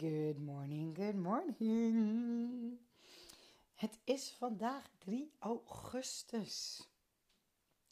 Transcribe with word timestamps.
Good 0.00 0.38
morning, 0.38 0.96
good 0.96 1.14
morning. 1.14 2.78
Het 3.74 3.98
is 4.04 4.32
vandaag 4.32 4.90
3 4.98 5.32
augustus. 5.38 6.88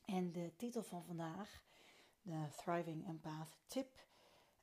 En 0.05 0.33
de 0.33 0.53
titel 0.57 0.83
van 0.83 1.05
vandaag, 1.05 1.63
de 2.23 2.49
Thriving 2.57 3.09
Empath 3.09 3.59
Tip, 3.67 4.07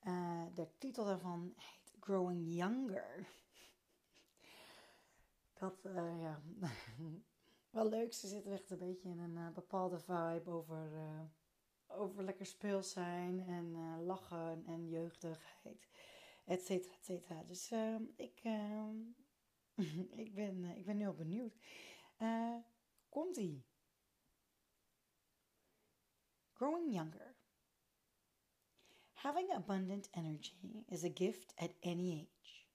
uh, 0.04 0.44
de 0.54 0.68
titel 0.78 1.06
daarvan 1.06 1.54
heet 1.56 1.94
Growing 2.00 2.54
Younger. 2.54 3.28
Dat, 5.54 5.86
uh, 5.86 6.22
ja, 6.22 6.42
wel 7.70 7.90
leuk. 7.90 8.14
Ze 8.14 8.28
zitten 8.28 8.52
echt 8.52 8.70
een 8.70 8.78
beetje 8.78 9.10
in 9.10 9.20
een 9.20 9.38
uh, 9.38 9.50
bepaalde 9.50 10.00
vibe 10.00 10.50
over, 10.50 10.90
over 11.88 12.24
lekker 12.24 12.46
speels 12.46 12.92
zijn 12.92 13.40
en 13.40 14.02
lachen 14.04 14.64
en 14.66 14.90
jeugdigheid 14.90 15.88
et 16.48 16.62
cetera, 16.62 16.94
et 16.94 17.06
cetera. 17.06 17.44
Dus 17.44 17.72
uh, 17.72 18.00
ik, 18.16 18.42
uh, 18.44 18.90
ik, 20.24 20.36
ben, 20.36 20.64
uh, 20.64 20.78
ik 20.78 20.86
ben 20.86 21.00
heel 21.00 21.14
benieuwd. 21.14 21.56
Uh, 22.22 22.56
Komt-ie. 23.10 23.66
Growing 26.54 26.94
younger. 26.94 27.36
Having 29.14 29.52
abundant 29.52 30.10
energy 30.14 30.86
is 30.88 31.04
a 31.04 31.10
gift 31.10 31.54
at 31.58 31.72
any 31.82 32.12
age. 32.12 32.68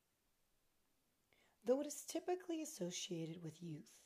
Though 1.65 1.81
it 1.81 1.87
is 1.87 2.05
typically 2.05 2.63
associated 2.63 3.43
with 3.43 3.63
youth, 3.63 4.01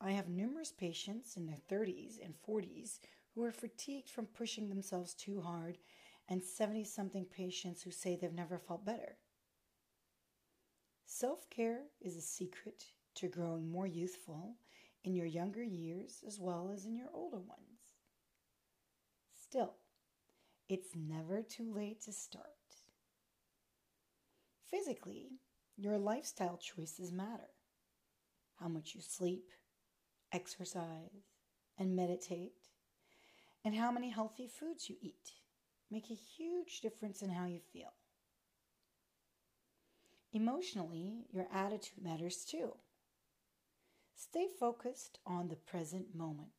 I 0.00 0.10
have 0.10 0.28
numerous 0.28 0.72
patients 0.72 1.36
in 1.36 1.46
their 1.46 1.62
30s 1.70 2.18
and 2.22 2.34
40s 2.46 2.98
who 3.34 3.42
are 3.44 3.52
fatigued 3.52 4.10
from 4.10 4.26
pushing 4.26 4.68
themselves 4.68 5.14
too 5.14 5.40
hard 5.40 5.78
and 6.28 6.42
70 6.42 6.84
something 6.84 7.24
patients 7.24 7.82
who 7.82 7.90
say 7.90 8.16
they've 8.16 8.32
never 8.32 8.58
felt 8.58 8.84
better. 8.84 9.16
Self 11.04 11.48
care 11.50 11.84
is 12.00 12.16
a 12.16 12.20
secret 12.20 12.84
to 13.14 13.28
growing 13.28 13.70
more 13.70 13.86
youthful 13.86 14.56
in 15.04 15.14
your 15.14 15.26
younger 15.26 15.62
years 15.62 16.22
as 16.26 16.40
well 16.40 16.70
as 16.74 16.84
in 16.84 16.96
your 16.96 17.08
older 17.14 17.38
ones. 17.38 17.94
Still, 19.40 19.74
it's 20.68 20.96
never 20.96 21.42
too 21.42 21.72
late 21.72 22.02
to 22.02 22.12
start. 22.12 22.44
Physically, 24.68 25.38
your 25.76 25.96
lifestyle 25.96 26.58
choices 26.58 27.12
matter. 27.12 27.50
How 28.58 28.68
much 28.68 28.94
you 28.94 29.00
sleep, 29.00 29.50
exercise, 30.32 31.30
and 31.78 31.94
meditate, 31.94 32.68
and 33.64 33.74
how 33.76 33.92
many 33.92 34.10
healthy 34.10 34.48
foods 34.48 34.90
you 34.90 34.96
eat 35.00 35.32
make 35.90 36.10
a 36.10 36.14
huge 36.14 36.80
difference 36.80 37.22
in 37.22 37.30
how 37.30 37.46
you 37.46 37.60
feel. 37.72 37.92
Emotionally, 40.32 41.26
your 41.32 41.46
attitude 41.52 42.02
matters 42.02 42.44
too. 42.44 42.74
Stay 44.14 44.48
focused 44.58 45.18
on 45.26 45.48
the 45.48 45.56
present 45.56 46.14
moment. 46.14 46.50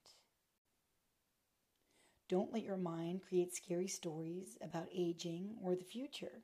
Don't 2.30 2.52
let 2.52 2.64
your 2.64 2.78
mind 2.78 3.22
create 3.28 3.56
scary 3.56 3.88
stories 3.88 4.58
about 4.62 4.90
aging 4.94 5.56
or 5.64 5.76
the 5.76 5.84
future. 5.84 6.44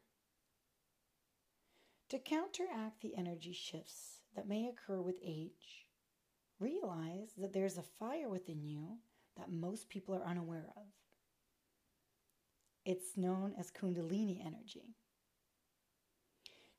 To 2.10 2.20
counteract 2.20 3.02
the 3.02 3.16
energy 3.18 3.54
shifts 3.54 4.20
that 4.36 4.48
may 4.48 4.68
occur 4.68 5.02
with 5.02 5.16
age, 5.26 5.88
realize 6.60 7.34
that 7.38 7.54
there's 7.54 7.78
a 7.78 7.84
fire 8.00 8.30
within 8.30 8.64
you 8.64 8.98
that 9.38 9.52
most 9.52 9.90
people 9.90 10.16
are 10.16 10.26
unaware 10.26 10.70
of. 10.78 10.84
It's 12.86 13.16
known 13.16 13.54
as 13.58 13.72
Kundalini 13.72 14.46
energy. 14.46 14.96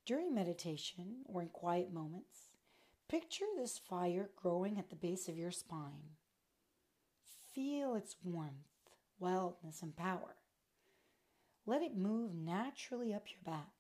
During 0.05 0.35
meditation 0.35 1.25
or 1.25 1.41
in 1.41 1.49
quiet 1.49 1.91
moments, 1.91 2.51
picture 3.09 3.47
this 3.57 3.79
fire 3.79 4.29
growing 4.37 4.79
at 4.79 4.91
the 4.91 4.97
base 4.97 5.29
of 5.29 5.39
your 5.39 5.51
spine. 5.51 6.17
Feel 7.55 7.95
its 7.95 8.17
warmth, 8.23 8.53
wildness, 9.19 9.81
and 9.81 9.97
power. 9.97 10.37
Let 11.65 11.81
it 11.81 11.97
move 11.97 12.35
naturally 12.35 13.15
up 13.15 13.25
your 13.29 13.55
back. 13.55 13.73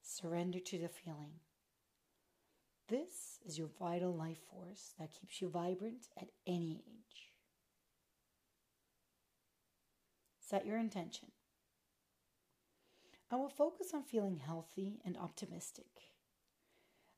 Surrender 0.00 0.60
to 0.60 0.78
the 0.78 0.88
feeling. 0.88 1.40
This 2.88 3.40
is 3.44 3.58
your 3.58 3.68
vital 3.78 4.14
life 4.14 4.40
force 4.50 4.94
that 4.98 5.12
keeps 5.12 5.42
you 5.42 5.50
vibrant 5.50 6.06
at 6.18 6.28
any 6.46 6.82
age. 6.88 7.33
Set 10.46 10.66
your 10.66 10.76
intention. 10.76 11.28
I 13.30 13.36
will 13.36 13.48
focus 13.48 13.94
on 13.94 14.02
feeling 14.02 14.36
healthy 14.36 15.00
and 15.04 15.16
optimistic. 15.16 16.12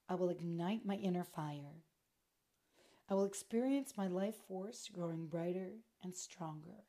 I 0.08 0.14
will 0.14 0.28
ignite 0.28 0.86
my 0.86 0.94
inner 0.94 1.24
fire. 1.24 1.82
I 3.10 3.14
will 3.14 3.24
experience 3.24 3.96
my 3.96 4.06
life 4.06 4.36
force 4.46 4.88
growing 4.92 5.26
brighter 5.26 5.72
and 6.04 6.16
stronger. 6.16 6.84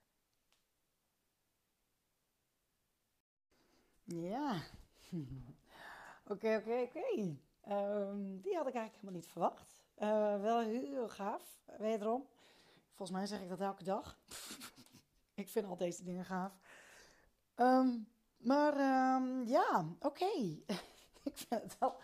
Ja, 4.06 4.62
oké, 6.28 6.56
oké, 6.56 6.81
oké. 6.81 7.38
Die 8.42 8.56
had 8.56 8.68
ik 8.68 8.76
eigenlijk 8.76 8.94
helemaal 8.94 9.14
niet 9.14 9.28
verwacht. 9.28 9.84
Uh, 10.00 10.42
wel 10.42 10.59
heel 10.59 11.09
gaaf, 11.09 11.62
wederom. 11.78 12.28
Volgens 12.94 13.18
mij 13.18 13.28
zeg 13.28 13.42
ik 13.42 13.50
dat 13.50 13.62
elke 13.62 13.84
dag. 13.84 14.18
ik 15.38 15.50
vind 15.50 15.66
al 15.66 15.78
deze 15.78 16.03
dingen 16.03 16.25
gaaf. 16.25 16.52
Um, 17.56 18.08
maar 18.38 18.74
um, 18.74 19.46
ja, 19.46 19.86
oké. 20.00 20.25
Ik 21.30 21.38
vind 21.38 21.62
het 21.62 21.78
wel 21.80 21.96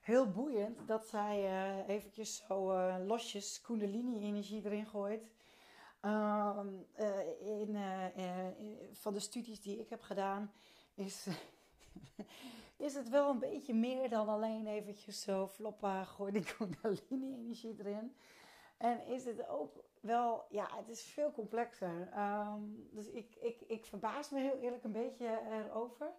heel 0.00 0.30
boeiend 0.30 0.86
dat 0.86 1.06
zij 1.06 1.44
uh, 1.44 1.88
eventjes 1.88 2.44
zo 2.46 2.72
uh, 2.72 2.96
losjes 3.06 3.60
Kundalini-energie 3.60 4.64
erin 4.64 4.86
gooit. 4.86 5.30
Um, 6.00 6.86
uh, 6.98 7.58
in, 7.58 7.76
van 8.92 9.12
de 9.12 9.20
studies 9.20 9.60
die 9.60 9.78
ik 9.78 9.88
heb 9.88 10.02
gedaan 10.02 10.52
is, 10.94 11.26
is 12.86 12.94
het 12.94 13.08
wel 13.08 13.30
een 13.30 13.38
beetje 13.38 13.74
meer 13.74 14.08
dan 14.08 14.28
alleen 14.28 14.66
eventjes 14.66 15.20
zo 15.20 15.46
floppa 15.46 16.04
gooi 16.04 16.32
die 16.32 16.54
Kundalini-energie 16.56 17.76
erin. 17.78 18.16
En 18.76 19.06
is 19.06 19.24
het 19.24 19.48
ook 19.48 19.84
wel, 20.00 20.44
ja, 20.50 20.68
het 20.76 20.88
is 20.88 21.02
veel 21.02 21.32
complexer. 21.32 22.18
Um, 22.18 22.88
dus 22.90 23.08
ik, 23.08 23.34
ik, 23.34 23.60
ik 23.60 23.84
verbaas 23.84 24.30
me 24.30 24.40
heel 24.40 24.58
eerlijk 24.58 24.84
een 24.84 24.92
beetje 24.92 25.40
erover 25.50 26.12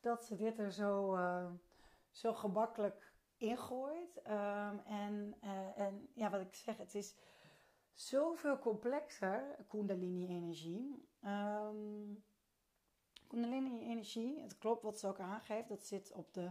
dat 0.00 0.24
ze 0.24 0.36
dit 0.36 0.58
er 0.58 0.72
zo, 0.72 1.16
uh, 1.16 1.50
zo 2.10 2.34
gemakkelijk 2.34 3.12
ingooit. 3.36 4.16
Um, 4.26 4.80
en, 4.84 5.34
uh, 5.44 5.78
en 5.78 6.08
ja, 6.14 6.30
wat 6.30 6.40
ik 6.40 6.54
zeg, 6.54 6.76
het 6.76 6.94
is 6.94 7.14
zoveel 7.92 8.58
complexer, 8.58 9.56
Kundalini-energie. 9.68 11.08
Um, 11.24 12.24
Kundalini-energie, 13.26 14.40
het 14.42 14.58
klopt 14.58 14.82
wat 14.82 14.98
ze 14.98 15.06
ook 15.06 15.20
aangeeft, 15.20 15.68
dat 15.68 15.84
zit 15.84 16.12
op 16.12 16.34
de, 16.34 16.50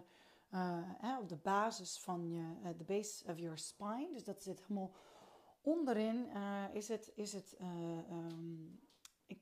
uh, 0.54 0.80
hè, 0.83 1.19
op 1.19 1.30
de 1.30 1.38
basis 1.38 2.00
van 2.00 2.30
je, 2.30 2.75
de 2.75 2.83
base 2.83 3.31
of 3.31 3.38
your 3.38 3.57
spine. 3.57 4.10
Dus 4.12 4.24
dat 4.24 4.44
zit 4.44 4.62
helemaal 4.62 4.92
Onderin 5.62 6.30
uh, 6.34 6.63
is 6.72 6.88
het, 6.88 7.12
is 7.16 7.34
het 7.34 7.58
uh, 7.62 7.68
um, 8.12 8.80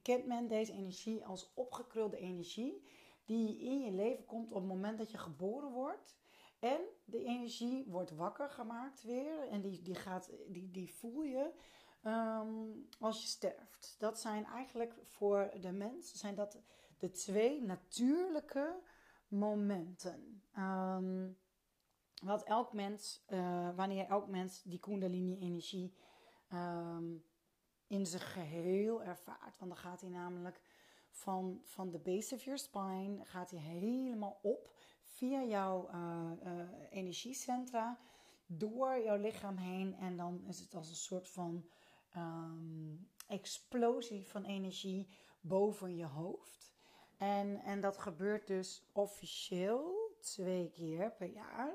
kent 0.02 0.26
men 0.26 0.48
deze 0.48 0.72
energie 0.72 1.26
als 1.26 1.52
opgekrulde 1.54 2.18
energie 2.18 2.84
die 3.26 3.60
in 3.60 3.80
je 3.80 3.92
leven 3.92 4.26
komt 4.26 4.52
op 4.52 4.56
het 4.56 4.68
moment 4.68 4.98
dat 4.98 5.12
je 5.12 5.18
geboren 5.18 5.72
wordt. 5.72 6.18
En 6.60 6.80
de 7.06 7.24
energie 7.24 7.86
wordt 7.88 8.16
wakker 8.16 8.50
gemaakt 8.50 9.04
weer 9.04 9.48
en 9.48 9.62
die, 9.62 9.82
die, 9.82 9.96
gaat, 9.96 10.32
die, 10.48 10.72
die 10.72 10.94
voel 10.94 11.24
je 11.24 11.52
um, 12.04 12.88
als 13.00 13.22
je 13.22 13.28
sterft. 13.28 13.96
Dat 13.98 14.20
zijn 14.20 14.46
eigenlijk 14.46 14.96
voor 15.04 15.52
de 15.62 15.72
mens 15.72 16.14
zijn 16.14 16.36
dat 16.36 16.62
de 16.98 17.12
twee 17.12 17.62
natuurlijke 17.62 18.80
momenten. 19.28 20.44
Um, 20.58 21.38
wat 22.22 22.44
elk 22.44 22.74
mens, 22.74 23.24
uh, 23.28 23.76
wanneer 23.76 24.06
elk 24.06 24.28
mens 24.28 24.64
die 24.64 24.80
Kundalini-energie 24.80 25.94
um, 26.54 27.24
in 27.88 28.06
zijn 28.06 28.22
geheel 28.22 29.04
ervaart. 29.04 29.58
Want 29.58 29.72
dan 29.72 29.80
gaat 29.80 30.02
hij 30.02 30.10
namelijk 30.10 30.62
van, 31.10 31.62
van 31.64 31.90
de 31.90 32.00
base 32.00 32.36
of 32.36 32.44
your 32.44 32.60
spine, 32.60 33.26
gaat 33.26 33.52
hij 33.52 33.60
helemaal 33.60 34.40
op, 34.42 34.74
via 35.04 35.44
jouw 35.44 35.90
uh, 35.90 36.32
uh, 36.44 36.70
energiecentra 36.90 38.00
door 38.46 39.00
jouw 39.04 39.18
lichaam 39.18 39.58
heen. 39.58 39.96
En 39.96 40.18
dan 40.18 40.44
is 40.46 40.60
het 40.60 40.76
als 40.76 40.90
een 40.90 40.96
soort 40.96 41.28
van 41.28 41.66
um, 42.18 43.10
explosie 43.28 44.28
van 44.28 44.44
energie 44.46 45.08
boven 45.42 45.96
je 45.96 46.06
hoofd. 46.06 46.72
En, 47.18 47.62
en 47.64 47.82
dat 47.82 47.98
gebeurt 47.98 48.48
dus 48.48 48.90
officieel 48.94 50.16
twee 50.20 50.70
keer 50.70 51.12
per 51.12 51.28
jaar. 51.28 51.74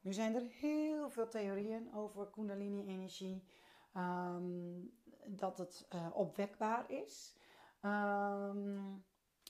Nu 0.00 0.12
zijn 0.12 0.34
er 0.34 0.42
heel 0.42 1.10
veel 1.10 1.28
theorieën 1.28 1.94
over 1.94 2.30
Kundalini-energie. 2.30 3.42
Um, 3.96 4.92
dat 5.26 5.58
het 5.58 5.86
uh, 5.94 6.06
opwekbaar 6.12 6.90
is. 6.90 7.34
Um, 7.82 9.04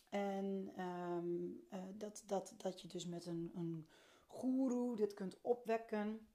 en 0.09 0.73
um, 0.79 1.61
uh, 1.71 1.81
dat, 1.95 2.23
dat, 2.27 2.55
dat 2.57 2.81
je 2.81 2.89
dus 2.89 3.07
met 3.07 3.27
een, 3.27 3.51
een 3.55 3.89
goeroe 4.27 4.97
dit 4.97 5.15
kunt 5.15 5.41
opwekken. 5.41 6.27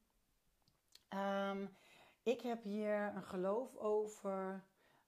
ik 2.23 2.41
heb 2.41 2.63
hier 2.63 3.15
een 3.15 3.23
geloof 3.23 3.75
over 3.75 4.65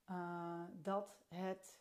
uh, 0.10 0.64
dat 0.74 1.18
het 1.28 1.78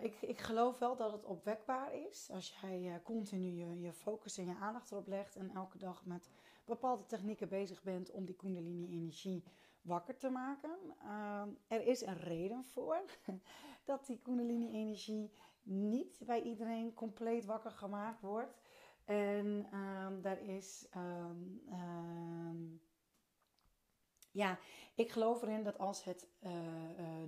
ik, 0.00 0.16
ik 0.20 0.40
geloof 0.40 0.78
wel 0.78 0.96
dat 0.96 1.12
het 1.12 1.24
opwekbaar 1.24 1.94
is. 1.94 2.30
Als 2.30 2.58
jij 2.60 3.00
continu 3.04 3.46
je, 3.46 3.80
je, 3.80 3.92
focus 3.92 4.38
en 4.38 4.46
je 4.46 4.54
aandacht 4.54 4.90
erop 4.90 5.06
legt 5.06 5.36
en 5.36 5.50
elke 5.54 5.78
dag 5.78 6.04
met 6.04 6.30
bepaalde 6.64 7.06
technieken 7.06 7.48
bezig 7.48 7.82
bent 7.82 8.10
om 8.10 8.24
die 8.24 8.36
Kundalini-energie 8.36 9.44
wakker 9.82 10.16
te 10.16 10.28
maken. 10.28 10.78
Uh, 11.02 11.42
er 11.66 11.86
is 11.86 12.06
een 12.06 12.18
reden 12.18 12.64
voor 12.64 13.00
dat 13.84 14.06
die 14.06 14.20
Kundalini-energie 14.22 15.30
niet 15.62 16.20
bij 16.26 16.42
iedereen 16.42 16.94
compleet 16.94 17.44
wakker 17.44 17.70
gemaakt 17.70 18.20
wordt. 18.20 18.60
En 19.04 19.66
ehm, 19.70 20.20
daar 20.20 20.40
is. 20.40 20.88
Um, 20.96 22.80
ja, 24.32 24.58
ik 24.94 25.10
geloof 25.10 25.42
erin 25.42 25.62
dat 25.62 25.78
als 25.78 26.04
het 26.04 26.28
uh, 26.40 26.50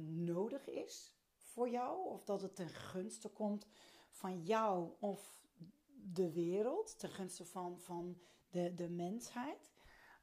nodig 0.00 0.68
is 0.68 1.14
voor 1.36 1.68
jou, 1.68 2.08
of 2.08 2.24
dat 2.24 2.42
het 2.42 2.54
ten 2.54 2.68
gunste 2.68 3.28
komt 3.28 3.66
van 4.10 4.42
jou 4.42 4.90
of 5.00 5.40
de 5.88 6.32
wereld, 6.32 6.98
ten 6.98 7.10
gunste 7.10 7.44
van, 7.44 7.80
van 7.80 8.20
de, 8.52 8.74
de 8.74 8.88
mensheid. 8.88 9.70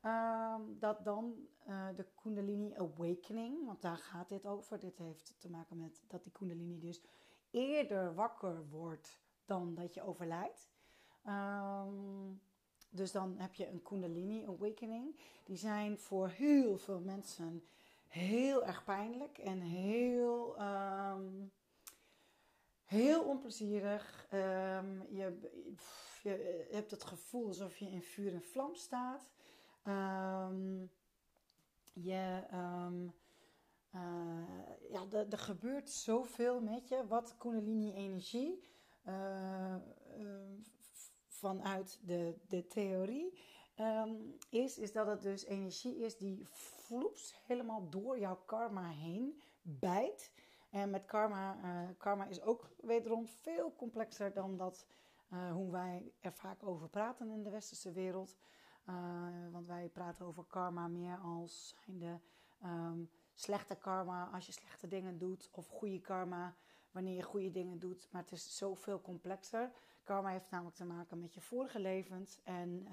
Um, 0.05 0.79
dat 0.79 1.03
dan 1.03 1.47
uh, 1.67 1.87
de 1.95 2.05
Kundalini 2.21 2.73
Awakening, 2.75 3.65
want 3.65 3.81
daar 3.81 3.97
gaat 3.97 4.29
dit 4.29 4.45
over. 4.45 4.79
Dit 4.79 4.97
heeft 4.97 5.35
te 5.37 5.49
maken 5.49 5.77
met 5.77 6.03
dat 6.07 6.23
die 6.23 6.31
Kundalini 6.31 6.79
dus 6.79 7.01
eerder 7.51 8.13
wakker 8.15 8.69
wordt 8.69 9.21
dan 9.45 9.75
dat 9.75 9.93
je 9.93 10.01
overlijdt. 10.01 10.69
Um, 11.27 12.41
dus 12.89 13.11
dan 13.11 13.37
heb 13.37 13.53
je 13.53 13.67
een 13.67 13.81
Kundalini 13.81 14.45
Awakening. 14.45 15.19
Die 15.43 15.57
zijn 15.57 15.97
voor 15.97 16.27
heel 16.27 16.77
veel 16.77 16.99
mensen 16.99 17.63
heel 18.07 18.65
erg 18.65 18.83
pijnlijk 18.83 19.37
en 19.37 19.59
heel, 19.59 20.61
um, 20.61 21.51
heel 22.85 23.23
onplezierig. 23.23 24.27
Um, 24.33 25.05
je, 26.21 26.29
je, 26.69 26.75
hebt 26.75 26.91
het 26.91 27.03
gevoel 27.03 27.47
alsof 27.47 27.77
je 27.77 27.85
in 27.85 28.01
vuur 28.01 28.33
en 28.33 28.43
vlam 28.43 28.75
staat. 28.75 29.29
Um, 29.87 30.91
je, 31.93 32.43
uh, 33.95 34.01
ja, 34.91 35.05
er 35.29 35.37
gebeurt 35.37 35.89
zoveel 35.89 36.61
met 36.61 36.87
je. 36.87 37.07
Wat 37.07 37.37
Kundalini-energie 37.37 38.63
uh, 39.07 39.75
vanuit 41.27 41.99
de, 42.05 42.35
de 42.47 42.67
theorie 42.67 43.39
is, 44.49 44.77
is 44.77 44.91
dat 44.91 45.07
het 45.07 45.21
dus 45.21 45.45
energie 45.45 45.97
is 45.97 46.17
die 46.17 46.47
vloeps 46.47 47.35
helemaal 47.45 47.89
door 47.89 48.19
jouw 48.19 48.41
karma 48.45 48.89
heen 48.89 49.41
bijt. 49.61 50.31
En 50.69 50.89
met 50.89 51.05
karma, 51.05 51.57
karma 51.97 52.25
is 52.25 52.41
ook 52.41 52.69
wederom 52.81 53.27
veel 53.27 53.73
complexer 53.75 54.33
dan 54.33 54.57
dat 54.57 54.85
uh, 55.33 55.51
hoe 55.51 55.71
wij 55.71 56.11
er 56.19 56.33
vaak 56.33 56.63
over 56.63 56.89
praten 56.89 57.29
in 57.29 57.43
de 57.43 57.49
westerse 57.49 57.91
wereld. 57.91 58.37
Uh, 58.89 58.95
want 59.51 59.67
wij 59.67 59.89
praten 59.89 60.25
over 60.25 60.43
karma 60.43 60.87
meer 60.87 61.17
als 61.17 61.75
zijnde 61.85 62.19
um, 62.63 63.09
slechte 63.33 63.75
karma 63.75 64.29
als 64.33 64.45
je 64.45 64.51
slechte 64.51 64.87
dingen 64.87 65.17
doet, 65.17 65.49
of 65.51 65.67
goede 65.67 66.01
karma 66.01 66.55
wanneer 66.91 67.15
je 67.15 67.23
goede 67.23 67.51
dingen 67.51 67.79
doet. 67.79 68.07
Maar 68.11 68.21
het 68.21 68.31
is 68.31 68.57
zoveel 68.57 69.01
complexer. 69.01 69.71
Karma 70.03 70.29
heeft 70.29 70.49
namelijk 70.49 70.75
te 70.75 70.85
maken 70.85 71.19
met 71.19 71.33
je 71.33 71.41
vorige 71.41 71.79
levens 71.79 72.39
en 72.43 72.87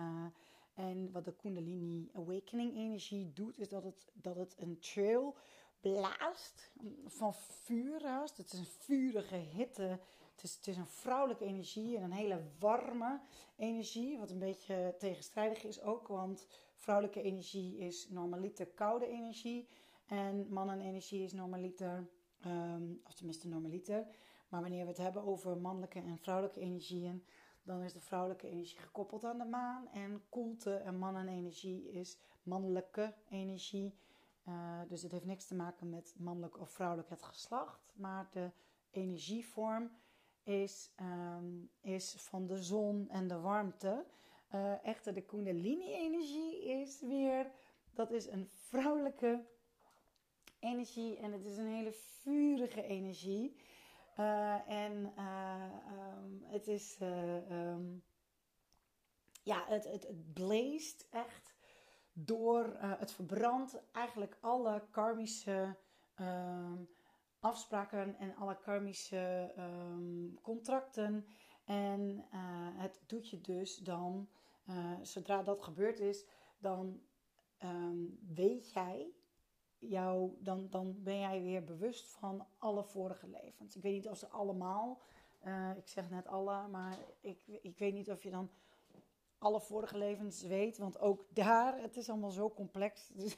en 0.77 1.12
wat 1.12 1.25
de 1.25 1.33
Kundalini 1.33 2.11
Awakening 2.15 2.75
energie 2.75 3.33
doet, 3.33 3.59
is 3.59 3.69
dat 3.69 3.85
het, 3.85 4.06
dat 4.12 4.37
het 4.37 4.55
een 4.59 4.79
trail 4.79 5.37
blaast 5.81 6.73
van 7.06 7.35
vuur. 7.35 8.21
Het 8.21 8.53
is 8.53 8.59
een 8.59 8.67
vurige 8.67 9.37
hitte. 9.37 10.00
Het 10.41 10.67
is, 10.67 10.77
een 10.77 10.87
vrouwelijke 10.87 11.44
energie 11.44 11.97
en 11.97 12.03
een 12.03 12.12
hele 12.12 12.43
warme 12.59 13.21
energie. 13.56 14.19
Wat 14.19 14.31
een 14.31 14.38
beetje 14.38 14.94
tegenstrijdig 14.99 15.65
is 15.65 15.81
ook, 15.81 16.09
want 16.09 16.47
vrouwelijke 16.75 17.23
energie 17.23 17.79
is 17.79 18.09
normaliter 18.09 18.67
koude 18.67 19.06
energie. 19.06 19.69
En 20.06 20.53
mannenenergie 20.53 21.23
is 21.23 21.33
normaliter, 21.33 22.09
um, 22.47 23.00
of 23.05 23.15
tenminste 23.15 23.49
normaliter. 23.49 24.06
Maar 24.49 24.61
wanneer 24.61 24.83
we 24.83 24.88
het 24.88 24.97
hebben 24.97 25.23
over 25.25 25.56
mannelijke 25.56 26.00
en 26.00 26.19
vrouwelijke 26.19 26.61
energieën, 26.61 27.25
dan 27.62 27.83
is 27.83 27.93
de 27.93 28.00
vrouwelijke 28.00 28.49
energie 28.49 28.79
gekoppeld 28.79 29.25
aan 29.25 29.38
de 29.38 29.44
maan. 29.44 29.88
En 29.88 30.23
koelte 30.29 30.75
en 30.75 30.99
mannenenergie 30.99 31.91
is 31.91 32.19
mannelijke 32.43 33.15
energie. 33.29 33.94
Uh, 34.49 34.81
dus 34.88 35.03
het 35.03 35.12
heeft 35.12 35.25
niks 35.25 35.47
te 35.47 35.55
maken 35.55 35.88
met 35.88 36.15
mannelijk 36.19 36.61
of 36.61 36.71
vrouwelijk 36.71 37.11
het 37.11 37.23
geslacht. 37.23 37.93
Maar 37.94 38.29
de 38.31 38.50
energievorm 38.91 39.91
is, 40.46 40.90
um, 41.00 41.70
is 41.81 42.14
van 42.19 42.46
de 42.46 42.62
zon 42.62 43.08
en 43.08 43.28
de 43.28 43.38
warmte. 43.40 44.04
Uh, 44.54 44.84
echter, 44.84 45.14
de 45.14 45.22
Kundalini-energie 45.22 46.64
is 46.64 47.00
weer, 47.00 47.50
dat 47.94 48.10
is 48.10 48.26
een 48.26 48.48
vrouwelijke 48.50 49.44
energie 50.58 51.16
en 51.16 51.32
het 51.32 51.44
is 51.44 51.56
een 51.56 51.75
hele 51.75 51.93
vurige 51.93 52.82
energie. 52.82 53.56
Uh, 54.18 54.68
en 54.68 55.12
uh, 55.18 55.64
um, 56.23 56.44
het 56.44 56.68
is, 56.68 56.99
um, 57.50 58.02
ja, 59.42 59.64
het, 59.66 59.85
het, 59.85 60.06
het 60.06 60.32
blaast 60.32 61.06
echt 61.11 61.54
door, 62.12 62.76
het 62.78 63.12
verbrandt 63.12 63.82
eigenlijk 63.92 64.37
alle 64.40 64.82
karmische 64.90 65.76
afspraken 67.40 68.19
en 68.19 68.35
alle 68.37 68.59
karmische 68.59 69.55
contracten. 70.43 71.26
En 71.64 72.25
het 72.76 73.02
doet 73.07 73.28
je 73.28 73.40
dus 73.40 73.76
dan, 73.76 74.28
zodra 75.02 75.43
dat 75.43 75.62
gebeurd 75.62 76.00
is, 76.00 76.26
dan 76.59 77.00
weet 78.35 78.73
jij 78.73 79.14
jou, 79.78 80.31
dan, 80.38 80.66
dan 80.71 81.02
ben 81.02 81.19
jij 81.19 81.43
weer 81.43 81.64
bewust 81.64 82.11
van 82.11 82.47
alle 82.59 82.85
vorige 82.85 83.28
levens. 83.28 83.76
Ik 83.76 83.83
weet 83.83 83.95
niet 83.95 84.09
of 84.09 84.19
ze 84.19 84.28
allemaal, 84.28 85.00
uh, 85.45 85.71
ik 85.76 85.88
zeg 85.88 86.11
net 86.11 86.26
alle, 86.26 86.69
maar 86.69 86.99
ik, 87.21 87.43
ik 87.47 87.78
weet 87.78 87.95
niet 87.95 88.11
of 88.11 88.23
je 88.23 88.31
dan 88.31 88.50
alle 89.38 89.61
vorige 89.61 89.99
levens 89.99 90.43
weet. 90.43 90.78
Want 90.78 90.99
ook 90.99 91.25
daar, 91.33 91.81
het 91.81 91.97
is 91.97 92.11
allemaal 92.11 92.31
zo 92.31 92.50
complex. 92.50 93.09
Dus 93.16 93.37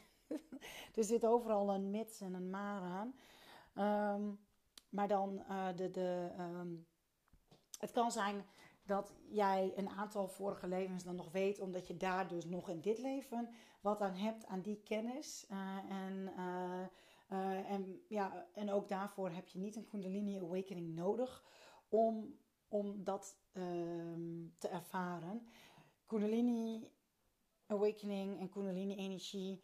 er 0.95 1.05
zit 1.05 1.26
overal 1.26 1.75
een 1.75 1.90
mits 1.90 2.21
en 2.21 2.35
een 2.35 2.50
maar 2.50 2.81
aan. 2.81 3.14
Um, 3.78 4.47
maar 4.88 5.08
dan 5.08 5.44
uh, 5.50 5.68
de, 5.76 5.90
de 5.90 6.30
um, 6.38 6.87
het 7.78 7.90
kan 7.90 8.12
zijn 8.12 8.44
dat 8.85 9.14
jij 9.28 9.73
een 9.76 9.88
aantal 9.88 10.28
vorige 10.28 10.66
levens 10.66 11.04
dan 11.04 11.14
nog 11.14 11.30
weet, 11.32 11.61
omdat 11.61 11.87
je 11.87 11.97
daar 11.97 12.28
dus 12.28 12.44
nog 12.44 12.68
in 12.68 12.80
dit 12.80 12.99
leven 12.99 13.49
wat 13.80 14.00
aan 14.00 14.14
hebt 14.14 14.47
aan 14.47 14.61
die 14.61 14.82
kennis. 14.82 15.47
Uh, 15.50 15.76
en, 15.90 16.32
uh, 17.30 17.70
en, 17.70 18.02
ja, 18.08 18.47
en 18.54 18.70
ook 18.70 18.88
daarvoor 18.88 19.30
heb 19.30 19.49
je 19.49 19.58
niet 19.58 19.76
een 19.76 19.87
Kundalini 19.87 20.38
Awakening 20.38 20.94
nodig 20.94 21.44
om, 21.88 22.38
om 22.68 23.04
dat 23.04 23.37
ehm, 23.52 24.47
te 24.58 24.68
ervaren. 24.68 25.49
Kundalini 26.06 26.90
Awakening 27.66 28.40
en 28.40 28.49
Kundalini 28.49 28.94
Energie. 28.94 29.62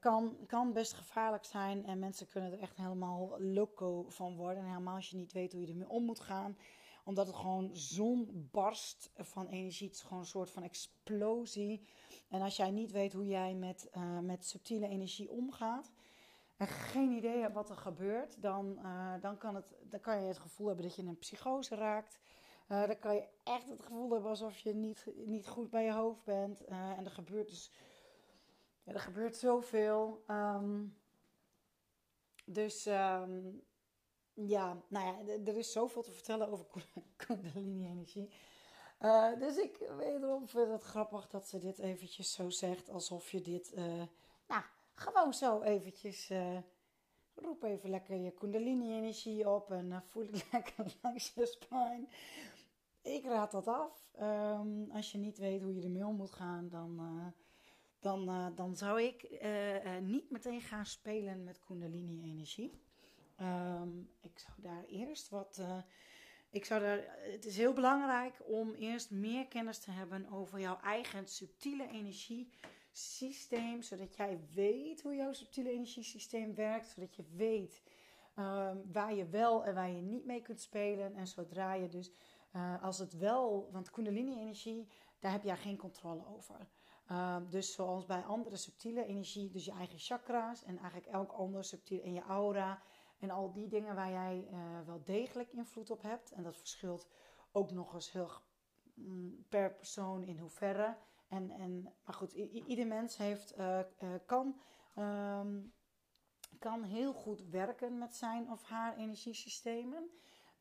Kan, 0.00 0.36
kan 0.46 0.72
best 0.72 0.92
gevaarlijk 0.92 1.44
zijn 1.44 1.86
en 1.86 1.98
mensen 1.98 2.28
kunnen 2.28 2.52
er 2.52 2.60
echt 2.60 2.76
helemaal 2.76 3.40
loco 3.40 4.04
van 4.08 4.36
worden. 4.36 4.62
En 4.62 4.68
helemaal 4.68 4.94
als 4.94 5.10
je 5.10 5.16
niet 5.16 5.32
weet 5.32 5.52
hoe 5.52 5.60
je 5.60 5.68
ermee 5.68 5.88
om 5.88 6.04
moet 6.04 6.20
gaan 6.20 6.56
omdat 7.04 7.26
het 7.26 7.36
gewoon 7.36 7.70
zo'n 7.72 8.48
barst 8.50 9.10
van 9.16 9.46
energie. 9.46 9.86
Het 9.86 9.96
is 9.96 10.02
gewoon 10.02 10.18
een 10.18 10.26
soort 10.26 10.50
van 10.50 10.62
explosie. 10.62 11.86
En 12.28 12.40
als 12.40 12.56
jij 12.56 12.70
niet 12.70 12.90
weet 12.90 13.12
hoe 13.12 13.26
jij 13.26 13.54
met, 13.54 13.88
uh, 13.96 14.18
met 14.18 14.46
subtiele 14.46 14.88
energie 14.88 15.30
omgaat. 15.30 15.92
En 16.56 16.66
geen 16.66 17.10
idee 17.10 17.40
hebt 17.40 17.54
wat 17.54 17.70
er 17.70 17.76
gebeurt. 17.76 18.42
Dan, 18.42 18.78
uh, 18.82 19.12
dan, 19.20 19.38
kan 19.38 19.54
het, 19.54 19.74
dan 19.82 20.00
kan 20.00 20.20
je 20.20 20.26
het 20.26 20.38
gevoel 20.38 20.66
hebben 20.66 20.84
dat 20.84 20.94
je 20.94 21.02
in 21.02 21.08
een 21.08 21.18
psychose 21.18 21.74
raakt. 21.74 22.20
Uh, 22.68 22.86
dan 22.86 22.98
kan 22.98 23.14
je 23.14 23.26
echt 23.44 23.68
het 23.68 23.82
gevoel 23.82 24.10
hebben 24.10 24.30
alsof 24.30 24.58
je 24.58 24.74
niet, 24.74 25.06
niet 25.26 25.48
goed 25.48 25.70
bij 25.70 25.84
je 25.84 25.92
hoofd 25.92 26.24
bent. 26.24 26.64
en 26.64 27.04
er 27.04 27.10
gebeurt 27.10 27.48
dus 27.48 27.70
er 28.92 29.00
gebeurt 29.00 29.36
zoveel. 29.36 30.24
Um, 30.28 30.98
dus 32.44 32.86
ehm, 32.86 33.40
ja, 34.32 34.82
nou 34.88 35.06
ja, 35.06 35.34
er 35.44 35.56
is 35.56 35.72
zoveel 35.72 36.02
te 36.02 36.12
vertellen 36.12 36.48
over 36.48 36.66
Kundalini-energie. 37.16 38.30
Uh, 39.00 39.38
dus 39.38 39.56
ik 39.56 39.92
wederom 39.96 40.48
vind 40.48 40.70
het 40.70 40.82
grappig 40.82 41.28
dat 41.28 41.48
ze 41.48 41.58
dit 41.58 41.78
eventjes 41.78 42.32
zo 42.32 42.50
zegt. 42.50 42.90
Alsof 42.90 43.30
je 43.30 43.40
dit, 43.40 43.72
uh, 43.76 44.02
nou, 44.48 44.62
gewoon 44.94 45.34
zo 45.34 45.62
eventjes... 45.62 46.30
Uh, 46.30 46.58
roep 47.34 47.62
even 47.62 47.90
lekker 47.90 48.16
je 48.16 48.30
Kundalini-energie 48.30 49.48
op 49.48 49.70
en 49.70 50.02
voel 50.06 50.26
het 50.26 50.46
lekker 50.52 50.96
langs 51.02 51.32
je 51.34 51.46
spine. 51.46 52.06
Ik 53.02 53.24
raad 53.24 53.50
dat 53.50 53.66
af. 53.66 54.08
Um, 54.20 54.90
als 54.90 55.12
je 55.12 55.18
niet 55.18 55.38
weet 55.38 55.62
hoe 55.62 55.74
je 55.74 55.82
ermee 55.82 56.06
om 56.06 56.16
moet 56.16 56.32
gaan, 56.32 56.68
dan 56.68 57.00
dan, 58.00 58.28
uh, 58.28 58.46
dan 58.54 58.76
zou 58.76 59.02
ik 59.02 59.22
uh, 59.22 59.74
uh, 59.74 59.98
niet 60.02 60.30
meteen 60.30 60.60
gaan 60.60 60.86
spelen 60.86 61.44
met 61.44 61.60
Kundalini-energie. 61.60 62.72
Um, 63.40 64.10
ik 64.20 64.38
zou 64.38 64.52
daar 64.56 64.84
eerst 64.84 65.28
wat. 65.28 65.62
ik 66.50 66.64
zou 66.64 66.80
daar, 66.80 67.18
het 67.20 67.44
is 67.44 67.56
heel 67.56 67.72
belangrijk 67.72 68.40
om 68.46 68.74
eerst 68.74 69.10
meer 69.10 69.46
kennis 69.46 69.78
te 69.78 69.90
hebben 69.90 70.30
over 70.30 70.60
jouw 70.60 70.80
eigen 70.80 71.28
subtiele 71.28 71.88
energiesysteem. 71.88 73.82
Zodat 73.82 74.16
jij 74.16 74.40
weet 74.54 75.02
hoe 75.02 75.14
jouw 75.14 75.32
subtiele 75.32 75.70
energiesysteem 75.70 76.54
werkt. 76.54 76.88
Zodat 76.88 77.16
je 77.16 77.24
weet 77.36 77.82
um, 78.36 78.92
waar 78.92 79.14
je 79.14 79.26
wel 79.26 79.64
en 79.64 79.74
waar 79.74 79.90
je 79.90 80.02
niet 80.02 80.24
mee 80.24 80.42
kunt 80.42 80.60
spelen. 80.60 81.14
En 81.14 81.26
zodra 81.26 81.74
je 81.74 81.88
dus, 81.88 82.12
als 82.80 82.98
het 82.98 83.12
wel, 83.18 83.68
want 83.72 83.90
Kundalini-energie, 83.90 84.88
daar 85.18 85.32
heb 85.32 85.42
jij 85.42 85.56
geen 85.56 85.76
controle 85.76 86.26
over. 86.26 86.68
Ehm, 87.10 87.48
dus 87.48 87.72
zoals 87.72 88.06
bij 88.06 88.24
andere 88.24 88.56
subtiele 88.56 89.04
energie, 89.04 89.50
dus 89.50 89.64
je 89.64 89.72
eigen 89.72 89.98
chakra's 89.98 90.62
en 90.64 90.78
eigenlijk 90.78 91.06
elk 91.06 91.32
ander 91.32 91.64
subtiel 91.64 92.02
in 92.02 92.12
je 92.12 92.22
aura 92.22 92.82
en 93.18 93.30
al 93.30 93.52
die 93.52 93.68
dingen 93.68 93.94
waar 93.94 94.10
jij 94.10 94.48
uh, 94.50 94.80
wel 94.86 95.02
degelijk 95.04 95.52
invloed 95.52 95.90
op 95.90 96.02
hebt. 96.02 96.30
En 96.30 96.42
dat 96.42 96.56
verschilt 96.56 97.08
ook 97.52 97.70
nog 97.70 97.94
eens 97.94 98.12
heel 98.12 98.30
mm, 98.94 99.46
per 99.48 99.74
persoon 99.74 100.22
in 100.22 100.38
hoeverre. 100.38 100.96
En, 101.28 101.50
en, 101.50 101.82
maar 102.04 102.14
goed, 102.14 102.32
ieder 102.32 102.86
mens 102.86 103.16
heeft, 103.16 103.58
uh, 103.58 103.78
uh, 104.02 104.14
kan, 104.26 104.60
um, 104.96 105.72
kan 106.58 106.82
heel 106.82 107.12
goed 107.12 107.42
werken 107.48 107.98
met 107.98 108.14
zijn 108.14 108.50
of 108.50 108.62
haar 108.62 108.96
energiesystemen. 108.96 110.10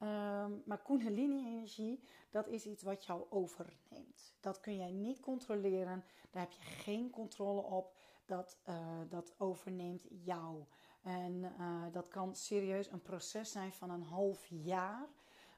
Um, 0.02 0.62
maar 0.66 0.82
Kundalini-energie, 0.84 2.04
dat 2.30 2.48
is 2.48 2.66
iets 2.66 2.84
wat 2.84 3.06
jou 3.06 3.26
overneemt. 3.30 4.36
Dat 4.40 4.60
kun 4.60 4.76
jij 4.76 4.92
niet 4.92 5.20
controleren. 5.20 6.04
Daar 6.32 6.42
heb 6.42 6.52
je 6.52 6.62
geen 6.62 7.10
controle 7.10 7.62
op. 7.62 7.96
Dat, 8.26 8.58
uh, 8.70 9.00
dat 9.10 9.34
overneemt 9.38 10.08
jou. 10.10 10.66
En 11.02 11.34
uh, 11.60 11.84
dat 11.92 12.08
kan 12.08 12.36
serieus 12.36 12.92
een 12.92 13.02
proces 13.02 13.52
zijn 13.52 13.74
van 13.74 13.90
een 13.90 14.04
half 14.04 14.46
jaar. 14.50 15.08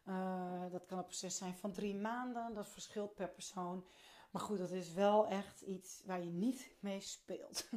Uh, 0.07 0.63
dat 0.71 0.86
kan 0.86 0.98
een 0.98 1.05
proces 1.05 1.38
zijn 1.38 1.55
van 1.55 1.71
drie 1.71 1.95
maanden. 1.95 2.53
Dat 2.53 2.67
verschilt 2.67 3.13
per 3.13 3.29
persoon. 3.29 3.86
Maar 4.31 4.41
goed, 4.41 4.57
dat 4.57 4.71
is 4.71 4.93
wel 4.93 5.27
echt 5.27 5.62
iets 5.62 6.03
waar 6.05 6.24
je 6.24 6.31
niet 6.31 6.75
mee 6.79 7.00
speelt. 7.00 7.69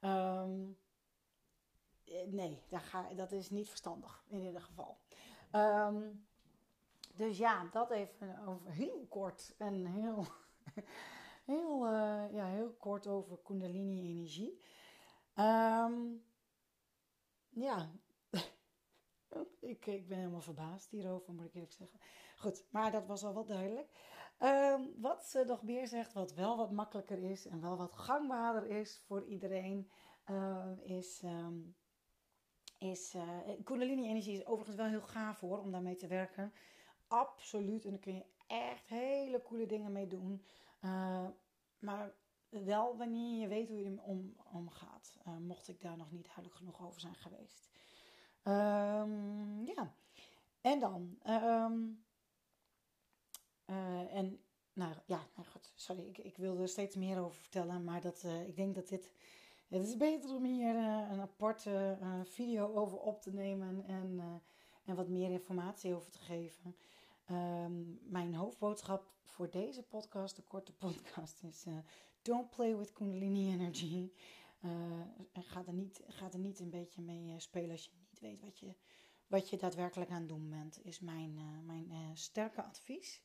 um, 0.00 0.78
nee, 2.40 2.62
ga, 2.70 3.14
dat 3.14 3.32
is 3.32 3.50
niet 3.50 3.68
verstandig 3.68 4.24
in 4.28 4.40
ieder 4.40 4.60
geval. 4.60 4.98
Um, 5.54 6.26
dus 7.14 7.38
ja, 7.38 7.68
dat 7.72 7.90
even 7.90 8.46
over 8.46 8.70
heel 8.70 9.06
kort 9.08 9.54
en 9.58 9.86
heel, 9.86 10.26
heel, 11.52 11.86
uh, 11.86 12.32
ja, 12.32 12.46
heel 12.46 12.72
kort 12.72 13.06
over 13.06 13.38
Kundalini-energie. 13.42 14.60
Um, 15.34 16.24
ja, 17.48 17.90
ik, 19.60 19.86
ik 19.86 20.08
ben 20.08 20.18
helemaal 20.18 20.40
verbaasd 20.40 20.90
hierover, 20.90 21.34
moet 21.34 21.44
ik 21.44 21.54
eerlijk 21.54 21.72
zeggen. 21.72 22.00
Goed, 22.36 22.66
maar 22.70 22.90
dat 22.90 23.06
was 23.06 23.24
al 23.24 23.34
wel 23.34 23.46
duidelijk. 23.46 23.88
Um, 24.38 24.94
wat 25.00 25.24
ze 25.24 25.44
nog 25.44 25.62
meer 25.62 25.86
zegt, 25.88 26.12
wat 26.12 26.34
wel 26.34 26.56
wat 26.56 26.70
makkelijker 26.70 27.22
is 27.22 27.46
en 27.46 27.60
wel 27.60 27.76
wat 27.76 27.94
gangbaarder 27.94 28.66
is 28.66 29.02
voor 29.06 29.24
iedereen, 29.24 29.90
uh, 30.30 30.70
is 30.82 31.22
is 32.84 33.14
uh, 33.14 33.38
Kundalini-energie 33.64 34.34
is 34.34 34.46
overigens 34.46 34.76
wel 34.76 34.86
heel 34.86 35.00
gaaf 35.00 35.40
hoor, 35.40 35.58
om 35.58 35.70
daarmee 35.70 35.96
te 35.96 36.06
werken. 36.06 36.52
Absoluut. 37.06 37.84
En 37.84 37.90
daar 37.90 38.00
kun 38.00 38.14
je 38.14 38.24
echt 38.46 38.88
hele 38.88 39.42
coole 39.42 39.66
dingen 39.66 39.92
mee 39.92 40.06
doen. 40.06 40.44
Uh, 40.84 41.26
maar 41.78 42.14
wel 42.48 42.96
wanneer 42.96 43.40
je 43.40 43.48
weet 43.48 43.68
hoe 43.68 43.78
je 43.78 43.84
ermee 43.84 44.04
om, 44.04 44.36
omgaat. 44.52 45.16
Mocht 45.40 45.68
ik 45.68 45.80
daar 45.80 45.96
nog 45.96 46.10
niet 46.10 46.24
duidelijk 46.24 46.54
genoeg 46.54 46.86
over 46.86 47.00
zijn 47.00 47.14
geweest. 47.14 47.68
Um, 48.44 49.64
ja. 49.64 49.94
En 50.60 50.78
dan. 50.78 51.18
Um, 51.26 52.04
en 54.10 54.40
nou 54.72 54.94
ja, 55.06 55.26
nou 55.34 55.48
goed. 55.48 55.72
Sorry, 55.74 56.06
ik, 56.06 56.18
ik 56.18 56.36
wilde 56.36 56.62
er 56.62 56.68
steeds 56.68 56.96
meer 56.96 57.18
over 57.18 57.40
vertellen. 57.40 57.84
Maar 57.84 58.00
dat, 58.00 58.24
ik 58.46 58.56
denk 58.56 58.74
dat 58.74 58.88
dit 58.88 59.12
het 59.68 59.86
is 59.86 59.96
beter 59.96 60.34
om 60.34 60.44
hier 60.44 60.74
uh, 60.74 61.08
een 61.10 61.20
aparte 61.20 61.98
uh, 62.00 62.20
video 62.24 62.74
over 62.74 62.98
op 62.98 63.22
te 63.22 63.32
nemen 63.32 63.84
en, 63.86 64.12
uh, 64.12 64.24
en 64.84 64.96
wat 64.96 65.08
meer 65.08 65.30
informatie 65.30 65.94
over 65.94 66.10
te 66.10 66.18
geven. 66.18 66.76
Um, 67.30 68.00
mijn 68.02 68.34
hoofdboodschap 68.34 69.12
voor 69.22 69.50
deze 69.50 69.82
podcast, 69.82 70.36
de 70.36 70.42
korte 70.42 70.72
podcast, 70.84 71.42
is: 71.42 71.64
Don't 72.22 72.50
play 72.50 72.76
with 72.76 72.92
Kundalini 72.92 73.52
energy. 73.52 74.12
ga, 75.32 75.62
er 75.66 75.72
niet, 75.72 76.02
ga 76.06 76.32
er 76.32 76.38
niet 76.38 76.60
een 76.60 76.70
beetje 76.70 77.02
mee 77.02 77.40
spelen 77.40 77.70
als 77.70 77.84
je 77.84 77.90
niet 78.10 78.20
weet 78.20 78.40
wat 78.40 78.58
je, 78.58 78.74
wat 79.26 79.50
je 79.50 79.56
daadwerkelijk 79.56 80.10
aan 80.10 80.20
het 80.20 80.28
doen 80.28 80.50
bent, 80.50 80.84
is 80.84 81.00
mijn, 81.00 81.64
mijn 81.66 82.10
sterke 82.14 82.62
advies. 82.62 83.22